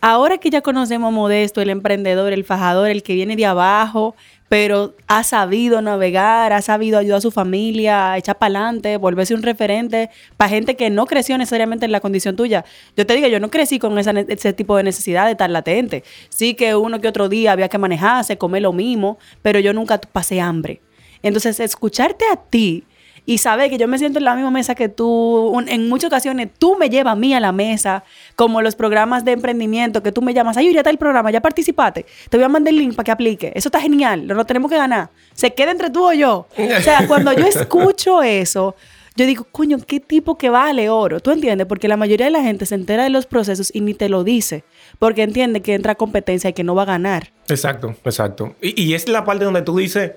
[0.00, 4.16] ahora que ya conocemos a Modesto, el emprendedor, el fajador, el que viene de abajo,
[4.48, 9.42] pero ha sabido navegar, ha sabido ayudar a su familia, echar para adelante, volverse un
[9.42, 12.64] referente para gente que no creció necesariamente en la condición tuya.
[12.96, 16.04] Yo te digo, yo no crecí con ese tipo de necesidad de estar latente.
[16.28, 20.00] Sí que uno que otro día había que manejarse, comer lo mismo, pero yo nunca
[20.00, 20.80] pasé hambre.
[21.22, 22.84] Entonces, escucharte a ti
[23.26, 26.48] y saber que yo me siento en la misma mesa que tú, en muchas ocasiones
[26.56, 28.04] tú me llevas a mí a la mesa,
[28.36, 31.42] como los programas de emprendimiento que tú me llamas, ay, ya está el programa, ya
[31.42, 34.70] participaste, te voy a mandar el link para que aplique, eso está genial, lo, tenemos
[34.70, 36.46] que ganar, se queda entre tú o yo.
[36.56, 38.76] O sea, cuando yo escucho eso,
[39.16, 41.20] yo digo, coño, qué tipo que vale oro.
[41.20, 41.66] ¿Tú entiendes?
[41.66, 44.24] Porque la mayoría de la gente se entera de los procesos y ni te lo
[44.24, 44.64] dice.
[44.98, 47.32] Porque entiende que entra competencia y que no va a ganar.
[47.48, 48.56] Exacto, exacto.
[48.60, 50.12] Y, y es la parte donde tú dices,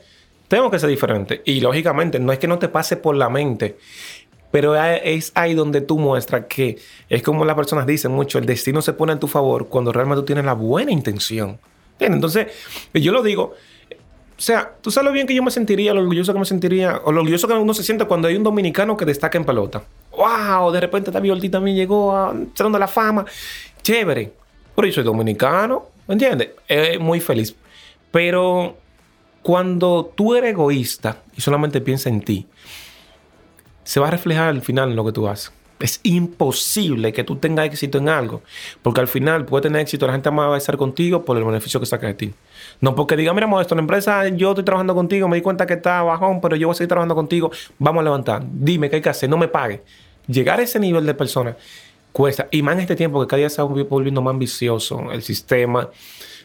[0.50, 1.42] tengo que ser diferente.
[1.46, 3.78] Y lógicamente, no es que no te pase por la mente,
[4.52, 8.82] pero es ahí donde tú muestras que es como las personas dicen mucho, el destino
[8.82, 11.60] se pone en tu favor cuando realmente tú tienes la buena intención.
[12.00, 12.48] Entonces,
[12.94, 13.54] yo lo digo,
[13.92, 17.02] o sea, tú sabes lo bien que yo me sentiría, lo orgulloso que me sentiría,
[17.04, 19.84] o lo orgulloso que uno se siente cuando hay un dominicano que destaca en pelota.
[20.18, 20.72] ¡Wow!
[20.72, 23.26] De repente David Ortiz también llegó a de la fama.
[23.84, 24.32] Chévere.
[24.74, 26.52] Por eso soy dominicano, ¿me entiendes?
[27.00, 27.54] muy feliz.
[28.12, 28.78] Pero
[29.42, 32.48] cuando tú eres egoísta y solamente piensas en ti,
[33.84, 35.52] se va a reflejar al final en lo que tú haces.
[35.80, 38.42] Es imposible que tú tengas éxito en algo,
[38.82, 41.46] porque al final puede tener éxito, la gente más va a estar contigo por el
[41.46, 42.34] beneficio que saca de ti.
[42.82, 45.76] No porque diga, mira, esto la empresa, yo estoy trabajando contigo, me di cuenta que
[45.76, 48.44] está bajón, pero yo voy a seguir trabajando contigo, vamos a levantar.
[48.46, 49.82] Dime qué hay que hacer, no me pague.
[50.28, 51.56] Llegar a ese nivel de persona
[52.12, 52.50] cuesta.
[52.52, 55.90] Y más en este tiempo que cada día se va volviendo más ambicioso el sistema,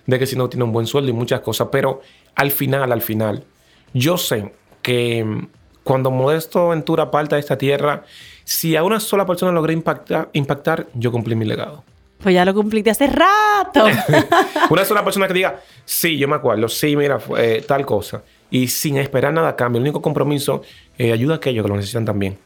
[0.07, 1.69] de que si no tiene un buen sueldo y muchas cosas.
[1.71, 2.03] Pero
[2.35, 3.45] al final, al final,
[3.93, 5.49] yo sé que mm,
[5.83, 8.05] cuando Modesto Ventura parte de esta tierra,
[8.45, 11.85] si a una sola persona logré impactar, impactar yo cumplí mi legado.
[12.23, 13.85] Pues ya lo cumpliste hace rato.
[14.71, 18.23] una sola persona que diga, sí, yo me acuerdo, sí, mira, fue, eh, tal cosa.
[18.51, 19.79] Y sin esperar nada a cambio.
[19.79, 20.63] El único compromiso,
[20.97, 22.39] eh, ayuda a aquellos que lo necesitan también.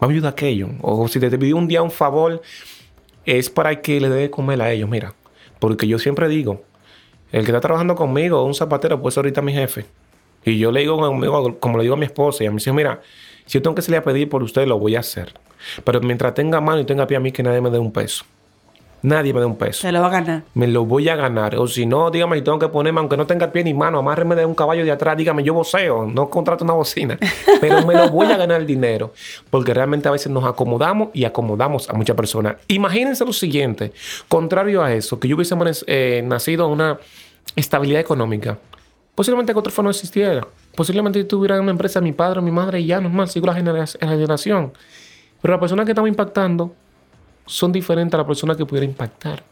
[0.00, 0.70] Vamos a ayudar a aquellos.
[0.82, 2.42] O si te pidió un día un favor,
[3.24, 5.14] es para que le dé comer a ellos, mira.
[5.58, 6.62] Porque yo siempre digo,
[7.34, 9.86] el que está trabajando conmigo, un zapatero, pues ahorita mi jefe.
[10.44, 10.96] Y yo le digo
[11.58, 13.00] como le digo a mi esposa y a mi hija, mira,
[13.44, 15.34] si yo tengo que salir a pedir por usted, lo voy a hacer.
[15.82, 18.24] Pero mientras tenga mano y tenga pie a mí, que nadie me dé un peso.
[19.02, 19.80] Nadie me dé un peso.
[19.80, 20.44] Se lo va a ganar.
[20.54, 21.56] Me lo voy a ganar.
[21.56, 24.36] O si no, dígame, si tengo que ponerme, aunque no tenga pie ni mano, amárreme
[24.36, 27.18] de un caballo de atrás, dígame, yo voceo, no contrato una bocina.
[27.60, 29.12] Pero me lo voy a ganar el dinero.
[29.50, 32.56] Porque realmente a veces nos acomodamos y acomodamos a muchas personas.
[32.68, 33.92] Imagínense lo siguiente.
[34.28, 36.98] Contrario a eso, que yo hubiese eh, nacido en una
[37.56, 38.58] estabilidad económica.
[39.14, 40.46] Posiblemente otro no existiera.
[40.74, 43.54] Posiblemente yo tuviera una empresa, mi padre, mi madre y ya no más, sigo la
[43.54, 44.72] generación.
[45.40, 46.74] Pero la persona que estamos impactando
[47.46, 49.42] son diferentes a la persona que pudiera impactar.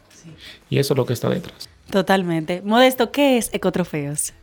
[0.69, 1.69] Y eso es lo que está detrás.
[1.89, 2.61] Totalmente.
[2.63, 4.33] Modesto, ¿qué es Ecotrofeos?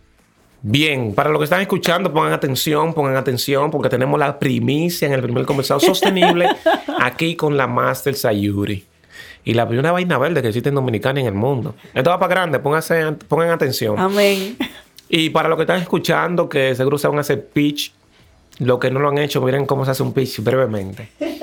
[0.62, 5.14] Bien, para los que están escuchando, pongan atención, pongan atención, porque tenemos la primicia en
[5.14, 6.48] el primer conversado sostenible
[7.00, 8.84] aquí con la Master Sayuri.
[9.44, 11.74] Y la primera vaina verde que existe en Dominicana y en el mundo.
[11.94, 13.98] Esto va para grande, pónganse, pongan atención.
[13.98, 14.56] Amén.
[15.08, 17.92] Y para los que están escuchando, que seguro se van a hacer pitch,
[18.58, 21.08] lo que no lo han hecho, miren cómo se hace un pitch brevemente.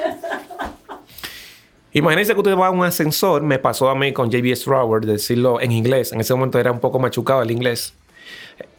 [1.94, 5.60] Imagínense que usted va a un ascensor, me pasó a mí con JBS Robert, decirlo
[5.60, 6.12] en inglés.
[6.14, 7.94] En ese momento era un poco machucado el inglés.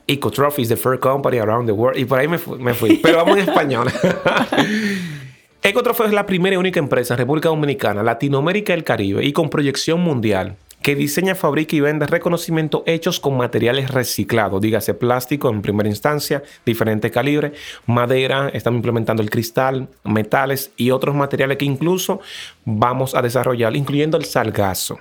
[0.06, 1.98] Ecotrophy is the first company around the world.
[1.98, 2.96] Y por ahí me fui.
[3.02, 3.88] Pero vamos en español.
[5.62, 9.32] Ecotrophy es la primera y única empresa en República Dominicana, Latinoamérica y el Caribe y
[9.32, 15.50] con proyección mundial que diseña, fabrica y vende reconocimiento hechos con materiales reciclados, dígase plástico
[15.50, 17.52] en primera instancia, diferentes calibres,
[17.86, 22.20] madera, estamos implementando el cristal, metales y otros materiales que incluso
[22.64, 25.00] vamos a desarrollar, incluyendo el salgazo.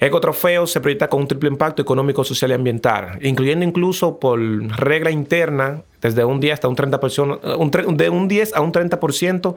[0.00, 5.10] Ecotrofeo se proyecta con un triple impacto económico, social y ambiental, incluyendo incluso por regla
[5.10, 9.54] interna, desde un 10 hasta un 30%, de un 10 a un 30%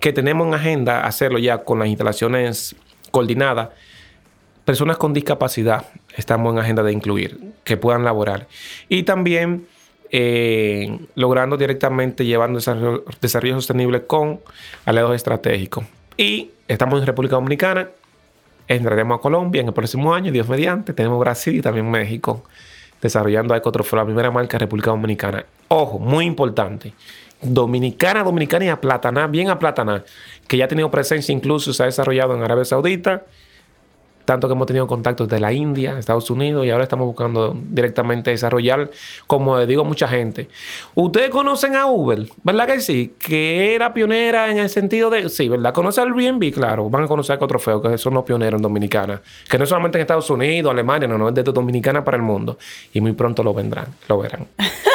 [0.00, 2.74] que tenemos en agenda hacerlo ya con las instalaciones
[3.10, 3.68] coordinadas
[4.64, 8.48] personas con discapacidad estamos en agenda de incluir, que puedan laborar.
[8.88, 9.66] Y también
[10.10, 14.40] eh, logrando directamente llevando desarrollo, desarrollo, sostenible con
[14.84, 15.84] aliados estratégicos.
[16.16, 17.88] Y estamos en República Dominicana,
[18.68, 22.42] entraremos a Colombia en el próximo año, Dios mediante, tenemos Brasil y también México
[23.04, 25.44] desarrollando Ecotrofo, la primera marca República Dominicana.
[25.68, 26.94] Ojo, muy importante.
[27.42, 30.02] Dominicana, dominicana y aplataná, bien aplataná,
[30.48, 33.24] que ya ha tenido presencia incluso, se ha desarrollado en Arabia Saudita,
[34.24, 38.30] tanto que hemos tenido contactos de la India, Estados Unidos y ahora estamos buscando directamente
[38.30, 38.90] desarrollar,
[39.26, 40.48] como digo mucha gente.
[40.94, 43.14] Ustedes conocen a Uber, ¿verdad que sí?
[43.18, 45.72] Que era pionera en el sentido de, sí, ¿verdad?
[45.74, 48.62] Conoce al Airbnb, claro, van a conocer a otro feo, que son los pioneros en
[48.62, 52.22] Dominicana, que no solamente en Estados Unidos, Alemania, no, no, es de Dominicana para el
[52.22, 52.58] mundo
[52.92, 54.46] y muy pronto lo vendrán, lo verán.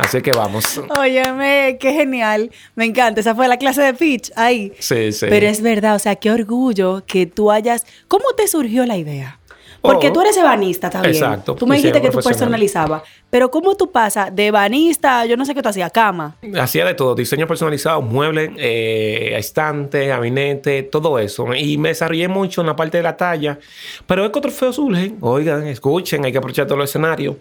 [0.00, 0.80] Así que vamos.
[0.98, 2.50] Óyeme, qué genial.
[2.74, 3.20] Me encanta.
[3.20, 4.72] Esa fue la clase de pitch ahí.
[4.78, 5.26] Sí, sí.
[5.28, 7.86] Pero es verdad, o sea, qué orgullo que tú hayas.
[8.08, 9.38] ¿Cómo te surgió la idea?
[9.84, 10.12] Porque oh.
[10.14, 11.14] tú eres ebanista también.
[11.14, 11.54] Exacto.
[11.56, 13.02] Tú me dijiste que tú personalizabas.
[13.28, 16.36] Pero ¿cómo tú pasas de ebanista, yo no sé qué tú hacías, cama?
[16.58, 17.14] Hacía de todo.
[17.14, 21.54] Diseño personalizado, muebles, eh, estante, gabinete, todo eso.
[21.54, 23.58] Y me desarrollé mucho en la parte de la talla.
[24.06, 25.18] Pero es que otros feos surgen.
[25.20, 27.36] Oigan, escuchen, hay que aprovechar todos los escenarios.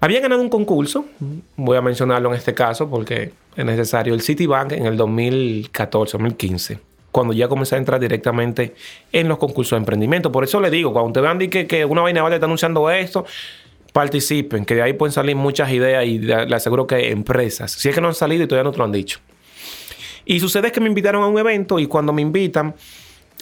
[0.00, 1.06] Había ganado un concurso,
[1.56, 6.78] voy a mencionarlo en este caso porque es necesario, el Citibank en el 2014-2015,
[7.10, 8.76] cuando ya comencé a entrar directamente
[9.10, 10.30] en los concursos de emprendimiento.
[10.30, 13.26] Por eso le digo, cuando te vean que, que una vaina vale está anunciando esto,
[13.92, 17.94] participen, que de ahí pueden salir muchas ideas y le aseguro que empresas, si es
[17.94, 19.18] que no han salido y todavía no te lo han dicho.
[20.24, 22.74] Y sucede que me invitaron a un evento y cuando me invitan,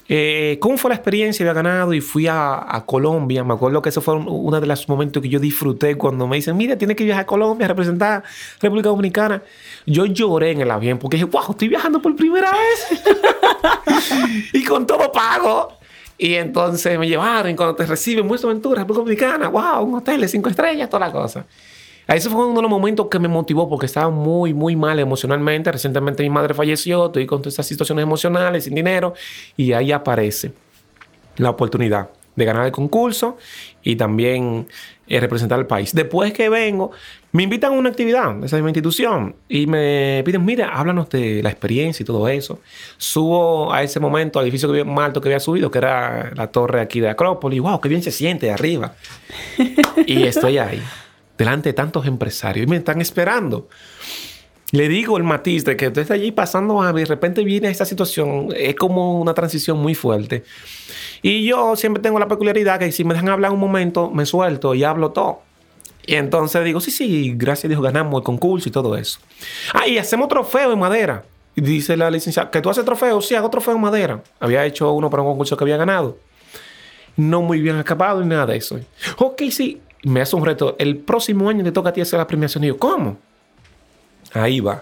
[0.09, 1.43] eh, ¿Cómo fue la experiencia?
[1.43, 3.43] Había ganado y fui a, Colombia.
[3.43, 6.57] Me acuerdo que ese fue uno de los momentos que yo disfruté cuando me dicen,
[6.57, 8.23] mira, tienes que viajar a Colombia a representar
[8.61, 9.43] República Dominicana.
[9.87, 13.03] Yo lloré en el avión porque dije, wow, estoy viajando por primera vez.
[14.53, 15.77] y con todo pago.
[16.19, 20.29] Y entonces me llevaron cuando te reciben, muestra aventura, República Dominicana, wow, un hotel de
[20.29, 21.45] cinco estrellas, toda la cosa.
[22.09, 25.73] Ese fue uno de los momentos que me motivó porque estaba muy, muy mal emocionalmente.
[25.73, 29.15] Recientemente mi madre falleció, estoy con todas estas situaciones emocionales, sin dinero,
[29.57, 30.53] y ahí aparece
[31.37, 33.39] la oportunidad de ganar el concurso
[33.83, 34.69] y también
[35.09, 35.95] eh, representar al país.
[35.95, 36.93] Después que vengo,
[37.33, 41.43] me invitan a una actividad de esa misma institución y me piden, mira, háblanos de
[41.43, 42.61] la experiencia y todo eso.
[42.99, 46.49] Subo a ese momento al edificio que más alto que había subido, que era la
[46.49, 47.61] torre aquí de Acrópolis.
[47.61, 47.81] ¡Wow!
[47.81, 48.95] ¡Qué bien se siente arriba!
[50.07, 50.83] y estoy ahí,
[51.37, 53.69] delante de tantos empresarios y me están esperando.
[54.73, 58.49] Le digo el matiz de que desde allí pasando a de repente viene esta situación,
[58.57, 60.43] es como una transición muy fuerte.
[61.23, 64.75] Y yo siempre tengo la peculiaridad que si me dejan hablar un momento, me suelto
[64.75, 65.43] y hablo todo.
[66.05, 69.21] Y entonces digo, sí, sí, gracias a Dios ganamos el concurso y todo eso.
[69.73, 71.25] Ah, y hacemos trofeo en madera.
[71.55, 73.21] Y dice la licenciada, ¿que tú haces trofeo?
[73.23, 74.23] Sí, hago trofeo en madera.
[74.41, 76.19] Había hecho uno para un concurso que había ganado.
[77.17, 78.79] No muy bien acabado ni nada de eso.
[79.17, 80.77] Ok, sí, me hace un reto.
[80.79, 82.63] El próximo año te toca a ti hacer la premiación.
[82.63, 83.19] Y yo, ¿cómo?
[84.33, 84.81] Ahí va.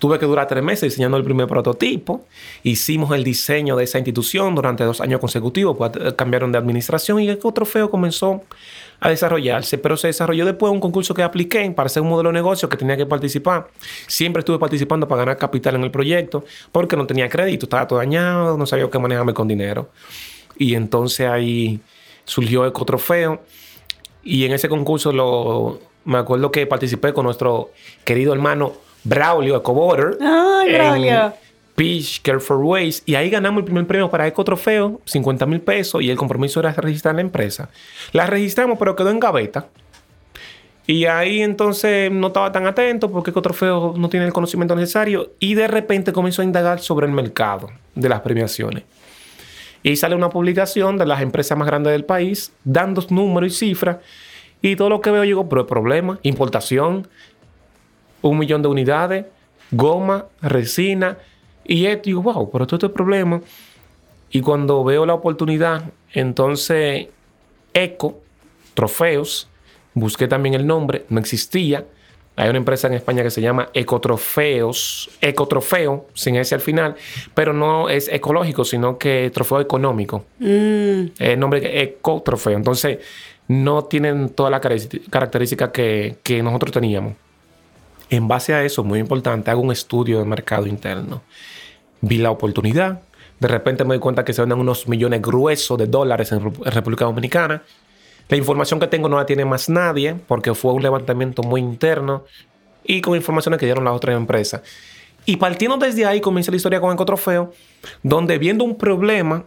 [0.00, 2.26] Tuve que durar tres meses diseñando el primer prototipo.
[2.64, 5.76] Hicimos el diseño de esa institución durante dos años consecutivos.
[5.76, 8.42] Pues eh, cambiaron de administración y el trofeo comenzó
[8.98, 9.78] a desarrollarse.
[9.78, 12.76] Pero se desarrolló después un concurso que apliqué para hacer un modelo de negocio que
[12.76, 13.68] tenía que participar.
[14.08, 18.00] Siempre estuve participando para ganar capital en el proyecto porque no tenía crédito, estaba todo
[18.00, 19.90] dañado, no sabía qué manejarme con dinero.
[20.58, 21.80] Y entonces ahí
[22.24, 23.40] surgió Ecotrofeo.
[24.24, 27.70] Y en ese concurso lo, me acuerdo que participé con nuestro
[28.04, 28.72] querido hermano
[29.04, 30.18] Braulio EcoBorder.
[30.20, 31.34] ¡Ay, Braulio!
[31.74, 33.02] Peach Care for Waste.
[33.06, 36.02] Y ahí ganamos el primer premio para Eco Trofeo, 50 mil pesos.
[36.02, 37.68] Y el compromiso era registrar la empresa.
[38.12, 39.68] La registramos, pero quedó en gaveta.
[40.86, 45.32] Y ahí entonces no estaba tan atento porque Ecotrofeo no tiene el conocimiento necesario.
[45.38, 48.84] Y de repente comenzó a indagar sobre el mercado de las premiaciones.
[49.84, 53.98] Y sale una publicación de las empresas más grandes del país, dando números y cifras.
[54.62, 57.06] Y todo lo que veo, llegó, pero el problema, importación,
[58.22, 59.26] un millón de unidades,
[59.70, 61.18] goma, resina.
[61.66, 63.42] Y esto, digo, wow, pero todo este problema.
[64.30, 67.08] Y cuando veo la oportunidad, entonces,
[67.74, 68.22] Eco,
[68.72, 69.48] Trofeos,
[69.92, 71.84] busqué también el nombre, no existía.
[72.36, 76.96] Hay una empresa en España que se llama Ecotrofeos, Ecotrofeo, sin ese al final,
[77.32, 80.24] pero no es ecológico, sino que trofeo económico.
[80.40, 81.04] Mm.
[81.18, 82.56] El nombre es Ecotrofeo.
[82.56, 82.98] Entonces,
[83.46, 87.14] no tienen toda la característica que, que nosotros teníamos.
[88.10, 91.22] En base a eso, muy importante, hago un estudio de mercado interno.
[92.00, 93.02] Vi la oportunidad.
[93.38, 97.04] De repente me doy cuenta que se venden unos millones gruesos de dólares en República
[97.04, 97.62] Dominicana.
[98.28, 102.24] La información que tengo no la tiene más nadie porque fue un levantamiento muy interno
[102.84, 104.62] y con informaciones que dieron las otras empresas.
[105.26, 107.52] Y partiendo desde ahí comienza la historia con Ecotrofeo,
[108.02, 109.44] donde viendo un problema,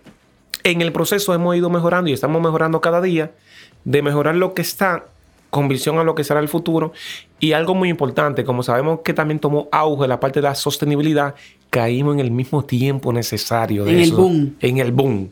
[0.63, 3.32] en el proceso hemos ido mejorando y estamos mejorando cada día,
[3.84, 5.06] de mejorar lo que está
[5.50, 6.94] con visión a lo que será el futuro.
[7.40, 11.36] Y algo muy importante, como sabemos que también tomó auge la parte de la sostenibilidad,
[11.70, 13.86] caímos en el mismo tiempo necesario.
[13.86, 14.56] De En el eso, boom.
[14.60, 15.32] En el boom.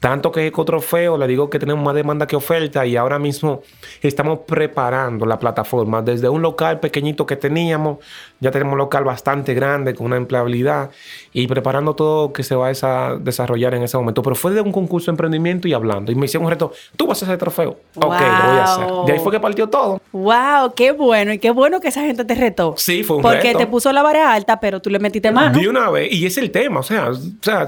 [0.00, 3.62] Tanto que Ecotrofeo, le digo que tenemos más demanda que oferta y ahora mismo
[4.00, 6.02] estamos preparando la plataforma.
[6.02, 7.98] Desde un local pequeñito que teníamos,
[8.38, 10.90] ya tenemos un local bastante grande con una empleabilidad
[11.32, 14.22] y preparando todo que se va a esa- desarrollar en ese momento.
[14.22, 16.12] Pero fue de un concurso de emprendimiento y hablando.
[16.12, 17.70] Y me hicieron un reto, tú vas a hacer trofeo.
[17.96, 18.86] Ok, lo voy a hacer.
[18.86, 19.06] Wow.
[19.06, 20.00] De ahí fue que partió todo.
[20.12, 20.74] ¡Wow!
[20.76, 21.32] ¡Qué bueno!
[21.32, 22.74] Y qué bueno que esa gente te retó.
[22.76, 23.58] Sí, fue un Porque reto.
[23.58, 25.58] te puso la vara alta, pero tú le metiste mano.
[25.58, 26.12] De una vez.
[26.12, 26.80] Y es el tema.
[26.80, 27.66] O sea, o sea,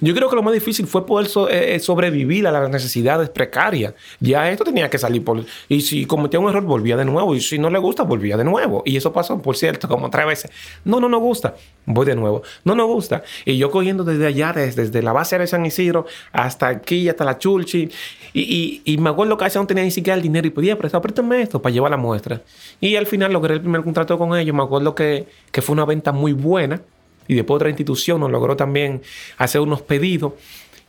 [0.00, 3.94] yo creo que lo más difícil fue poder so- eh, sobrevivir a las necesidades precarias.
[4.18, 5.44] Ya esto tenía que salir por...
[5.68, 7.34] Y si cometía un error, volvía de nuevo.
[7.34, 8.82] Y si no le gusta, volvía de nuevo.
[8.84, 10.50] Y eso pasó, por cierto, como tres veces.
[10.84, 11.54] No, no nos gusta.
[11.86, 12.42] Voy de nuevo.
[12.64, 13.22] No nos gusta.
[13.44, 17.38] Y yo cogiendo desde allá, desde, la base de San Isidro hasta aquí, hasta la
[17.38, 17.90] Chulchi.
[18.32, 20.78] Y, y, y me acuerdo que a no tenía ni siquiera el dinero y pedía
[20.78, 22.42] prestado, préstame esto para llevar la muestra.
[22.80, 24.54] Y al final logré el primer contrato con ellos.
[24.54, 26.80] Me acuerdo que, que fue una venta muy buena.
[27.28, 29.02] Y después otra institución nos logró también
[29.38, 30.32] hacer unos pedidos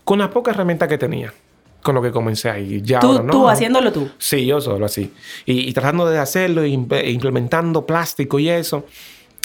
[0.03, 1.33] con las pocas herramientas que tenía.
[1.81, 2.81] Con lo que comencé ahí.
[2.83, 3.31] Ya Tú, ahora, ¿no?
[3.31, 4.07] tú, haciéndolo tú.
[4.19, 5.11] Sí, yo solo así.
[5.47, 8.85] Y, y tratando de hacerlo, imp- implementando plástico y eso.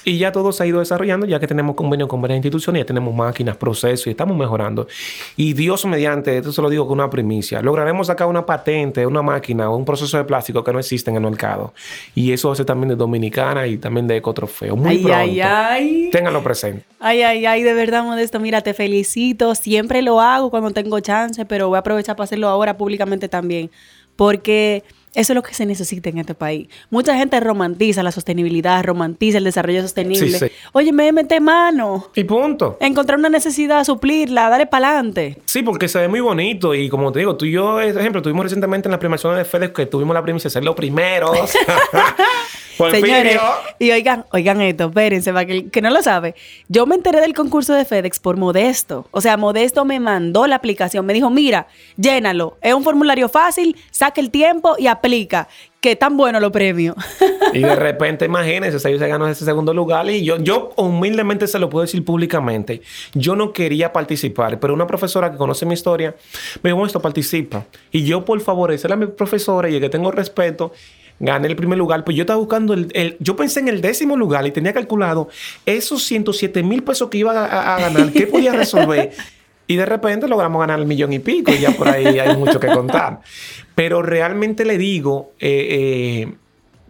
[0.08, 2.86] Y ya todo se ha ido desarrollando, ya que tenemos convenio con varias instituciones, ya
[2.86, 4.86] tenemos máquinas, procesos y estamos mejorando.
[5.36, 9.20] Y Dios mediante, esto se lo digo con una primicia, lograremos sacar una patente, una
[9.20, 11.74] máquina o un proceso de plástico que no existe en el mercado.
[12.14, 14.76] Y eso hace también de Dominicana y también de Ecotrofeo.
[14.76, 15.18] Muy ay, pronto.
[15.18, 16.10] ay, ay.
[16.12, 16.84] Ténganlo presente.
[17.00, 18.38] Ay, ay, ay, de verdad, Modesto.
[18.38, 19.56] Mira, te felicito.
[19.56, 23.72] Siempre lo hago cuando tengo chance, pero voy a aprovechar para hacerlo ahora públicamente también.
[24.14, 24.84] Porque
[25.16, 26.68] Eso es lo que se necesita en este país.
[26.90, 30.38] Mucha gente romantiza la sostenibilidad, romantiza el desarrollo sostenible.
[30.38, 30.52] Sí, sí.
[30.72, 32.10] Oye, me mete mano.
[32.14, 32.76] Y punto.
[32.80, 35.38] Encontrar una necesidad, suplirla, dale para adelante.
[35.46, 38.20] Sí, porque se ve muy bonito y como te digo, tú y yo, por ejemplo,
[38.20, 41.34] tuvimos recientemente en la premiación de FedEx que tuvimos la primicia de ser los primeros.
[42.76, 43.06] Porfirio.
[43.06, 43.40] Señores,
[43.78, 46.34] y oigan, oigan esto, espérense, para que, que no lo sabe.
[46.68, 49.06] Yo me enteré del concurso de FedEx por Modesto.
[49.12, 51.06] O sea, Modesto me mandó la aplicación.
[51.06, 52.58] Me dijo, mira, llénalo.
[52.60, 55.48] Es un formulario fácil, saca el tiempo y aplica.
[55.80, 56.96] Que tan bueno los premios.
[57.52, 61.70] Y de repente, imagínense, se ganó ese segundo lugar y yo, yo humildemente se lo
[61.70, 62.82] puedo decir públicamente.
[63.14, 66.14] Yo no quería participar, pero una profesora que conoce mi historia
[66.62, 67.64] me dijo, esto participa.
[67.92, 70.72] Y yo, por favorecer a mi profesora y el que tengo respeto,
[71.18, 72.04] gané el primer lugar.
[72.04, 75.28] Pues yo estaba buscando el, el- Yo pensé en el décimo lugar y tenía calculado
[75.64, 79.12] esos 107 mil pesos que iba a, a ganar, ¿qué podía resolver?
[79.66, 82.60] Y de repente logramos ganar el millón y pico y ya por ahí hay mucho
[82.60, 83.20] que contar.
[83.74, 85.66] Pero realmente le digo, eh,
[86.28, 86.34] eh,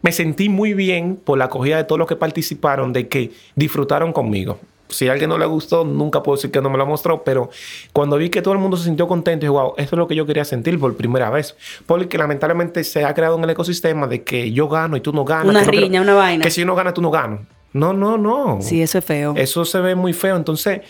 [0.03, 4.13] me sentí muy bien por la acogida de todos los que participaron, de que disfrutaron
[4.13, 4.59] conmigo.
[4.89, 7.51] Si a alguien no le gustó, nunca puedo decir que no me lo mostró, pero
[7.93, 10.15] cuando vi que todo el mundo se sintió contento, dije, wow, esto es lo que
[10.15, 11.57] yo quería sentir por primera vez.
[11.87, 15.25] Porque lamentablemente se ha creado en el ecosistema de que yo gano y tú no
[15.25, 15.47] ganas.
[15.49, 16.45] Una que no quiero- riña, una vaina.
[16.45, 17.41] Que si yo no gano, tú no ganas.
[17.73, 18.59] No, no, no.
[18.63, 19.35] Sí, eso es feo.
[19.37, 20.37] Eso se ve muy feo.
[20.37, 20.83] Entonces,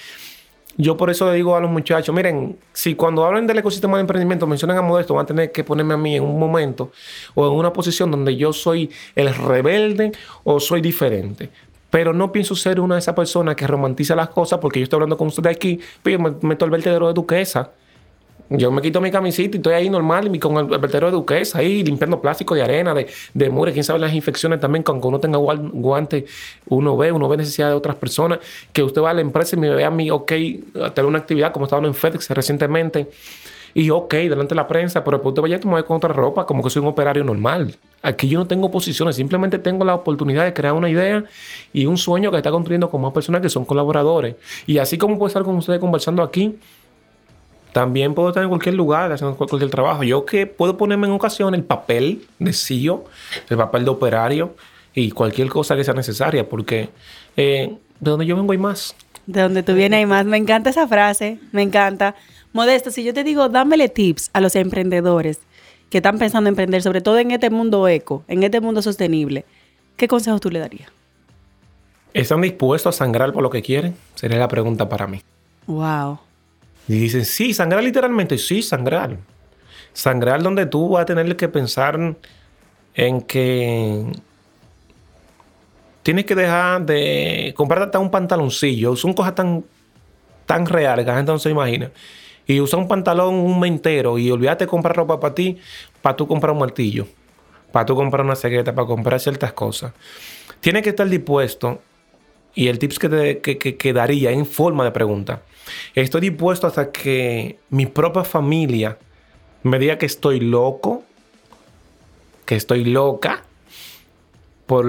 [0.77, 4.03] yo por eso le digo a los muchachos, miren, si cuando hablan del ecosistema de
[4.03, 6.93] emprendimiento mencionan a Modesto, van a tener que ponerme a mí en un momento
[7.35, 10.13] o en una posición donde yo soy el rebelde
[10.45, 11.51] o soy diferente.
[11.91, 14.99] Pero no pienso ser una de esas personas que romantiza las cosas porque yo estoy
[14.99, 17.71] hablando con ustedes aquí, pero yo me meto el vertedero de duquesa.
[18.49, 21.83] Yo me quito mi camisita y estoy ahí normal con el vertedero de duquesa ahí
[21.83, 25.19] limpiando plástico de arena, de, de mure, quién sabe las infecciones también, que aunque uno
[25.19, 26.27] tenga guan- guante,
[26.69, 28.39] uno ve, uno ve necesidad de otras personas,
[28.73, 30.33] que usted va a la empresa y me ve a mí, ok,
[30.83, 33.09] a tener una actividad como estaban en FedEx recientemente,
[33.75, 36.47] y ok, delante de la prensa, pero después usted vaya a tomar con otra ropa
[36.47, 37.77] como que soy un operario normal.
[38.01, 41.25] Aquí yo no tengo posiciones, simplemente tengo la oportunidad de crear una idea
[41.75, 44.37] y un sueño que está construyendo con más personas que son colaboradores.
[44.67, 46.57] Y así como puedo estar con ustedes conversando aquí,
[47.77, 50.03] también puedo estar en cualquier lugar haciendo cual- cualquier trabajo.
[50.03, 53.05] Yo que puedo ponerme en ocasión el papel de CEO,
[53.51, 54.57] el papel de operario
[54.95, 56.89] y cualquier cosa que sea necesaria, porque
[57.37, 58.97] eh, de donde yo vengo hay más.
[59.27, 60.25] De donde tú vienes hay más.
[60.25, 61.39] Me encanta esa frase.
[61.53, 62.15] Me encanta.
[62.55, 65.41] Modesto, si yo te digo, dámele tips a los emprendedores
[65.91, 69.45] que están pensando en emprender, sobre todo en este mundo eco, en este mundo sostenible,
[69.99, 70.89] ¿qué consejos tú le darías?
[72.15, 73.95] ¿Están dispuestos a sangrar por lo que quieren?
[74.15, 75.21] Sería la pregunta para mí.
[75.67, 76.21] Wow.
[76.89, 79.17] Y dicen, sí, sangrar literalmente, sí, sangrar.
[79.93, 82.17] Sangrar donde tú vas a tener que pensar
[82.95, 84.05] en que
[86.03, 88.95] tienes que dejar de comprarte hasta un pantaloncillo.
[88.95, 89.65] Son cosas tan,
[90.45, 91.91] tan reales que la gente no se imagina.
[92.47, 95.59] Y usar un pantalón un mes entero y olvídate comprar ropa para ti,
[96.01, 97.09] para tú comprar un martillo,
[97.73, 99.93] para tú comprar una cegueta, para comprar ciertas cosas.
[100.61, 101.81] Tienes que estar dispuesto
[102.57, 103.41] y el tips que, te,
[103.77, 105.43] que, daría en forma de pregunta.
[105.95, 108.99] Estoy dispuesto hasta que mi propia familia
[109.63, 111.05] me diga que estoy loco,
[112.47, 113.45] que estoy loca,
[114.65, 114.87] por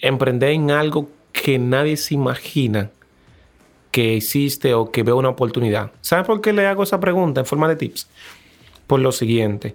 [0.00, 2.90] emprender en algo que nadie se imagina
[3.90, 5.92] que existe o que veo una oportunidad.
[6.02, 8.08] ¿Saben por qué le hago esa pregunta en forma de tips?
[8.86, 9.74] Por lo siguiente.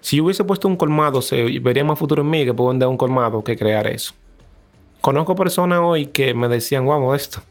[0.00, 2.88] Si yo hubiese puesto un colmado, se vería más futuro en mí que puedo vender
[2.88, 4.14] un colmado que crear eso.
[5.02, 7.42] Conozco personas hoy que me decían, guau, esto.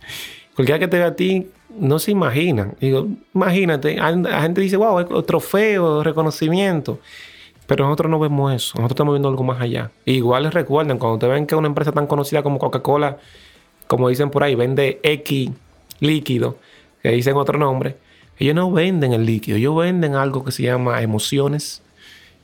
[0.56, 2.76] Cualquiera que te vea a ti no se imaginan.
[2.80, 7.00] Digo, imagínate, la gente dice, wow, trofeo, reconocimiento.
[7.68, 8.74] Pero nosotros no vemos eso.
[8.76, 9.92] Nosotros estamos viendo algo más allá.
[10.06, 13.18] Igual les recuerden, cuando te ven que una empresa tan conocida como Coca-Cola,
[13.88, 15.52] como dicen por ahí, vende X
[16.00, 16.56] líquido,
[17.04, 17.98] que dicen otro nombre,
[18.38, 21.84] ellos no venden el líquido, ellos venden algo que se llama emociones,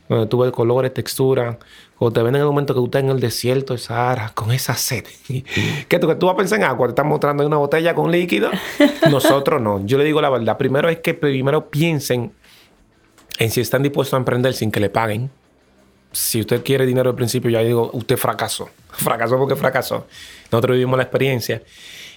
[0.09, 1.59] donde tú ves colores, textura,
[1.97, 4.51] o te ven en el momento que tú estás en el desierto de Sahara con
[4.51, 5.05] esa sed.
[5.87, 8.11] que tú, que tú vas a pensar en agua, te están mostrando una botella con
[8.11, 8.49] líquido.
[9.11, 9.85] Nosotros no.
[9.85, 10.57] Yo le digo la verdad.
[10.57, 12.31] Primero es que primero piensen
[13.39, 15.29] en si están dispuestos a emprender sin que le paguen.
[16.11, 18.69] Si usted quiere dinero al principio, ya digo, usted fracasó.
[18.91, 20.07] Fracasó porque fracasó.
[20.51, 21.61] Nosotros vivimos la experiencia.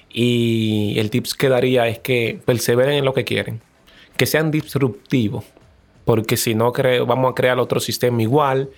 [0.09, 3.61] Y el tips que daría es que perseveren en lo que quieren.
[4.17, 5.45] Que sean disruptivos.
[6.11, 6.73] Porque si no,
[7.07, 8.71] vamos a crear otro sistema igual.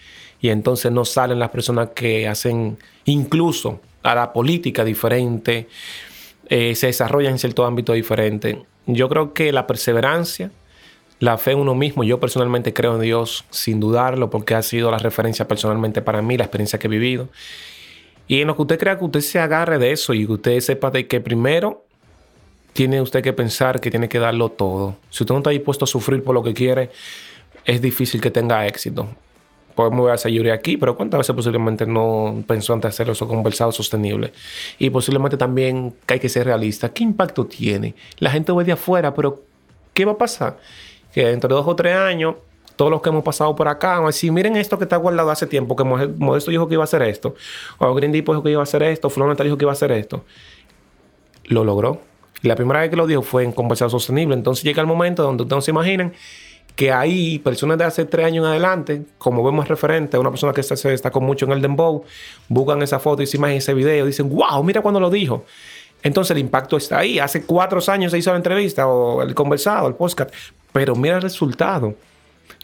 [0.43, 2.77] Y entonces no salen las personas que hacen
[3.07, 5.67] incluso a la política diferente.
[6.51, 8.63] eh, se desarrollan en cierto ámbito diferente.
[8.87, 10.51] Yo creo que la perseverancia,
[11.21, 14.91] la fe en uno mismo, yo personalmente creo en Dios sin dudarlo porque ha sido
[14.91, 17.31] la referencia personalmente para mí, la experiencia que he vivido.
[18.29, 20.61] Y en lo que usted crea que usted se agarre de eso y que usted
[20.61, 21.87] sepa de que primero
[22.73, 24.97] tiene usted que pensar que tiene que darlo todo.
[25.11, 26.91] Si usted no está dispuesto a sufrir por lo que quiere,
[27.65, 29.09] es difícil que tenga éxito.
[29.75, 33.27] podemos ver a Sayuri aquí, pero ¿cuántas veces posiblemente no pensó antes de hacer eso
[33.29, 34.33] conversado sostenible?
[34.79, 36.91] Y posiblemente también hay que ser realista.
[36.91, 37.95] ¿Qué impacto tiene?
[38.19, 39.43] La gente ve de afuera, pero
[39.95, 40.59] ¿qué va a pasar?
[41.13, 42.37] Que dentro de dos o tres años,
[42.77, 45.31] todos los que hemos pasado por acá, vamos a decir, miren esto que está guardado
[45.31, 47.35] hace tiempo, que Modesto dijo que iba a hacer esto,
[47.79, 49.93] o Green Deep dijo que iba a hacer esto, Fulano dijo que iba a hacer
[49.93, 50.25] esto.
[51.45, 52.12] Lo logró.
[52.43, 54.35] Y la primera vez que lo dijo fue en conversado sostenible.
[54.35, 56.13] Entonces llega el momento donde ustedes no se imaginen
[56.77, 60.63] que hay personas de hace tres años en adelante, como vemos referente, una persona que
[60.63, 62.05] se destacó mucho en el Dembow,
[62.49, 65.45] buscan esa foto y esa imagen, ese video, dicen, wow, mira cuando lo dijo.
[66.03, 67.19] Entonces el impacto está ahí.
[67.19, 70.33] Hace cuatro años se hizo la entrevista o el conversado, el podcast,
[70.73, 71.95] pero mira el resultado.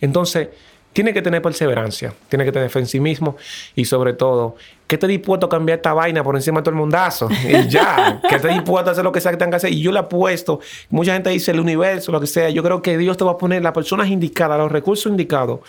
[0.01, 0.49] Entonces,
[0.93, 3.37] tiene que tener perseverancia, tiene que tener fe en sí mismo
[3.77, 4.57] y sobre todo,
[4.89, 7.29] que esté dispuesto a cambiar esta vaina por encima de todo el mundazo.
[7.31, 9.73] Y ya, que esté dispuesto a hacer lo que sea que tenga que hacer.
[9.73, 12.49] Y yo le apuesto, mucha gente dice el universo, lo que sea.
[12.49, 15.61] Yo creo que Dios te va a poner las personas indicadas, los recursos indicados.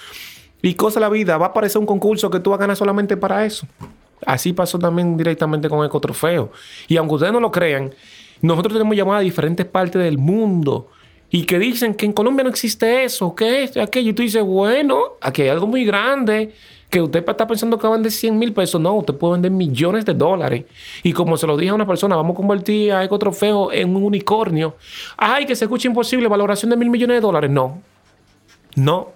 [0.62, 2.78] Y cosa de la vida, va a aparecer un concurso que tú vas a ganar
[2.78, 3.68] solamente para eso.
[4.26, 6.52] Así pasó también directamente con Ecotrofeo.
[6.88, 7.94] Y aunque ustedes no lo crean,
[8.42, 10.88] nosotros tenemos llamadas a diferentes partes del mundo
[11.32, 14.10] y que dicen que en Colombia no existe eso, que es aquello.
[14.12, 16.54] Y tú dices, bueno, aquí hay algo muy grande
[16.90, 18.82] que usted está pensando que va a vender 100 mil pesos.
[18.82, 20.66] No, usted puede vender millones de dólares.
[21.04, 24.04] Y como se lo dije a una persona, vamos a convertir a Ecotrofeo en un
[24.04, 24.76] unicornio.
[25.18, 27.52] Ay, que se escucha imposible, valoración de mil millones de dólares.
[27.52, 27.80] No,
[28.76, 29.10] no,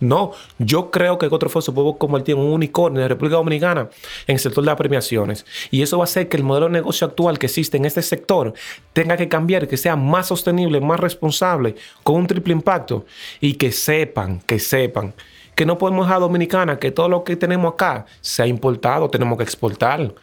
[0.00, 3.88] no, yo creo que Ecotrofeo se puede convertir en un unicornio de República Dominicana
[4.26, 5.44] en el sector de las premiaciones.
[5.70, 8.02] Y eso va a hacer que el modelo de negocio actual que existe en este
[8.02, 8.52] sector
[8.92, 13.06] tenga que cambiar, que sea más sostenible, más responsable, con un triple impacto.
[13.40, 15.14] Y que sepan, que sepan
[15.54, 19.36] que no podemos dejar a Dominicana que todo lo que tenemos acá sea importado, tenemos
[19.36, 20.14] que exportar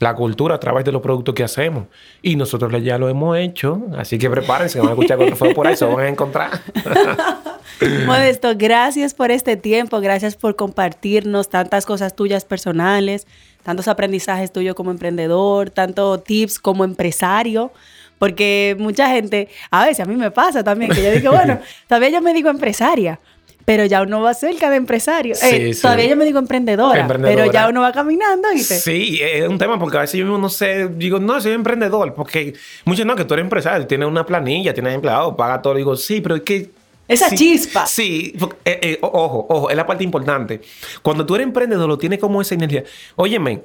[0.00, 1.84] la cultura a través de los productos que hacemos.
[2.22, 5.76] Y nosotros ya lo hemos hecho, así que prepárense, van a escuchar Ecotrofeo por ahí,
[5.76, 6.60] se van a encontrar.
[8.06, 13.26] Modesto, gracias por este tiempo, gracias por compartirnos tantas cosas tuyas personales,
[13.62, 17.72] tantos aprendizajes tuyos como emprendedor, tantos tips como empresario.
[18.18, 21.58] Porque mucha gente, a veces a mí me pasa también, que yo digo, bueno,
[21.88, 23.18] todavía yo me digo empresaria,
[23.64, 25.34] pero ya uno va cerca de empresario.
[25.42, 28.52] Eh, todavía yo me digo emprendedora, pero ya uno va caminando.
[28.52, 32.14] y Sí, es un tema porque a veces yo no sé, digo, no, soy emprendedor,
[32.14, 32.54] porque
[32.84, 35.74] muchos no, que tú eres empresario, tienes una planilla, tienes empleado, paga todo.
[35.74, 36.70] Digo, sí, pero es que
[37.06, 37.86] esa chispa.
[37.86, 38.34] Sí,
[38.64, 40.60] eh, eh, ojo, ojo, es la parte importante.
[41.02, 42.84] Cuando tú eres emprendedor, lo tienes como esa energía.
[43.16, 43.62] Óyeme,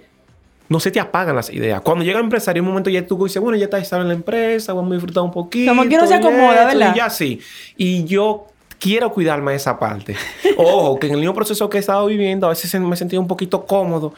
[0.68, 1.82] no se te apagan las ideas.
[1.82, 4.10] Cuando llega el empresario, en un momento ya tú dices, bueno, ya está estable en
[4.10, 5.72] la empresa, vamos a disfrutar un poquito.
[5.72, 6.94] Como que no se acomoda, ¿verdad?
[6.94, 7.40] Y ya sí.
[7.76, 10.16] Y yo quiero cuidarme de esa parte.
[10.58, 13.22] Ojo, que en el mismo proceso que he estado viviendo, a veces me he sentido
[13.22, 14.14] un poquito cómodo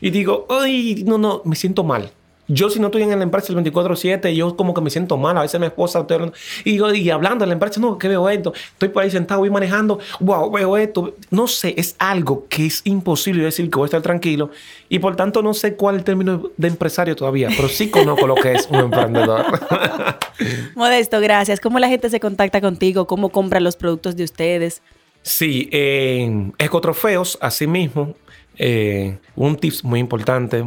[0.00, 2.10] y digo, ay, no, no, me siento mal.
[2.52, 5.38] Yo si no estoy en la empresa el 24/7, yo como que me siento mal.
[5.38, 8.08] A veces mi esposa estoy hablando, y, yo, y hablando de la empresa, no, que
[8.08, 8.52] veo esto.
[8.54, 11.14] Estoy por ahí sentado, voy manejando, wow, veo esto.
[11.30, 14.50] No sé, es algo que es imposible decir que voy a estar tranquilo.
[14.90, 18.26] Y por tanto no sé cuál es el término de empresario todavía, pero sí conozco
[18.26, 19.46] lo que es un emprendedor.
[20.74, 21.58] Modesto, gracias.
[21.58, 23.06] ¿Cómo la gente se contacta contigo?
[23.06, 24.82] ¿Cómo compra los productos de ustedes?
[25.22, 28.14] Sí, en Ecotrofeos, asimismo,
[28.58, 30.64] eh, un tips muy importante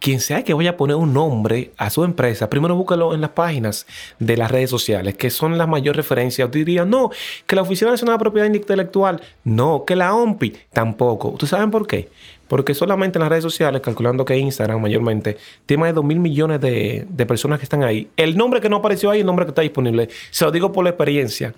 [0.00, 3.30] quien sea que vaya a poner un nombre a su empresa, primero búsquelo en las
[3.30, 3.86] páginas
[4.18, 6.50] de las redes sociales, que son las mayores referencias.
[6.50, 7.10] Diría, no,
[7.46, 11.28] que la Oficina Nacional de Propiedad Intelectual, no, que la OMPI, tampoco.
[11.28, 12.08] ¿Ustedes saben por qué?
[12.48, 15.36] Porque solamente en las redes sociales, calculando que Instagram mayormente,
[15.66, 18.08] tiene más de 2 mil millones de, personas que están ahí.
[18.16, 20.08] El nombre que no apareció ahí, el nombre que está disponible.
[20.30, 21.54] Se lo digo por la experiencia.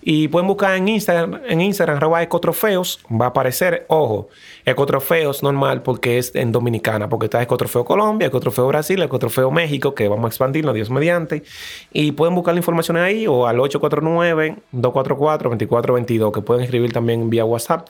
[0.00, 4.28] Y pueden buscar en Instagram, en arroba ecotrofeos, va a aparecer, ojo,
[4.64, 10.08] ecotrofeos normal porque es en Dominicana, porque está Ecotrofeo Colombia, Ecotrofeo Brasil, Ecotrofeo México, que
[10.08, 11.42] vamos a expandirlo, Dios mediante.
[11.92, 17.88] Y pueden buscar la información ahí o al 849-244-2422, que pueden escribir también vía WhatsApp.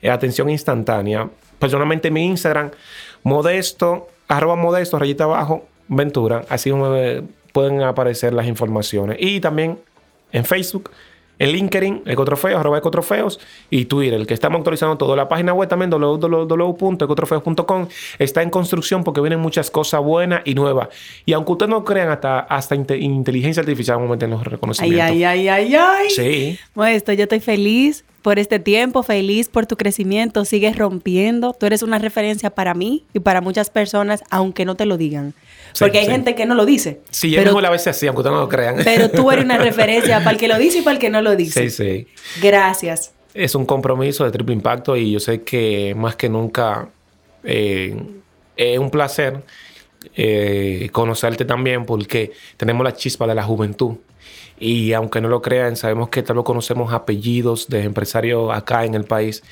[0.00, 1.30] Eh, atención instantánea
[1.62, 2.72] personalmente mi Instagram,
[3.22, 6.44] modesto, arroba modesto, rayita abajo, Ventura.
[6.48, 6.72] Así
[7.52, 9.16] pueden aparecer las informaciones.
[9.20, 9.78] Y también
[10.32, 10.90] en Facebook,
[11.38, 13.38] en LinkedIn, Ecotrofeos, arroba Ecotrofeos,
[13.70, 15.14] y Twitter, el que estamos actualizando todo.
[15.14, 17.86] La página web también, www.ecotrofeos.com,
[18.18, 20.88] está en construcción porque vienen muchas cosas buenas y nuevas.
[21.26, 25.10] Y aunque ustedes no crean, hasta, hasta inteligencia artificial vamos a meter los reconocimientos.
[25.10, 26.10] Ay, ay, ay, ay, ay.
[26.10, 26.58] Sí.
[26.74, 31.82] Modesto, yo estoy feliz por este tiempo, feliz por tu crecimiento, sigues rompiendo, tú eres
[31.82, 35.34] una referencia para mí y para muchas personas, aunque no te lo digan.
[35.78, 37.00] Porque hay gente que no lo dice.
[37.10, 38.76] Sí, pero, a veces así, aunque ustedes no lo crean.
[38.84, 41.22] Pero tú eres una referencia para el que lo dice y para el que no
[41.22, 41.68] lo dice.
[41.68, 42.06] Sí, sí.
[42.40, 43.12] Gracias.
[43.34, 46.90] Es un compromiso de triple impacto y yo sé que más que nunca
[47.42, 47.96] eh,
[48.56, 49.42] es un placer
[50.14, 53.96] eh, conocerte también porque tenemos la chispa de la juventud
[54.62, 58.94] y aunque no lo crean, sabemos que tal vez conocemos apellidos de empresarios acá en
[58.94, 59.42] el país.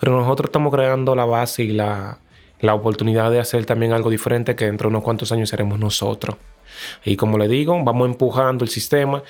[0.00, 2.18] pero nosotros estamos creando la base y la,
[2.60, 6.36] la oportunidad de hacer también algo diferente que dentro de unos cuantos años seremos nosotros.
[7.04, 9.22] Y como le digo, vamos empujando el sistema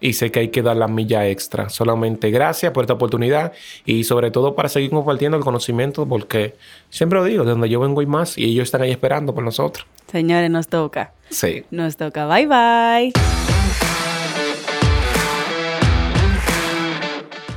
[0.00, 1.70] y sé que hay que dar la milla extra.
[1.70, 3.52] Solamente gracias por esta oportunidad
[3.84, 6.54] y sobre todo para seguir compartiendo el conocimiento porque
[6.88, 9.42] siempre lo digo, de donde yo vengo y más y ellos están ahí esperando por
[9.42, 9.86] nosotros.
[10.10, 11.12] Señores, nos toca.
[11.30, 11.64] Sí.
[11.72, 12.26] Nos toca.
[12.26, 13.47] Bye bye.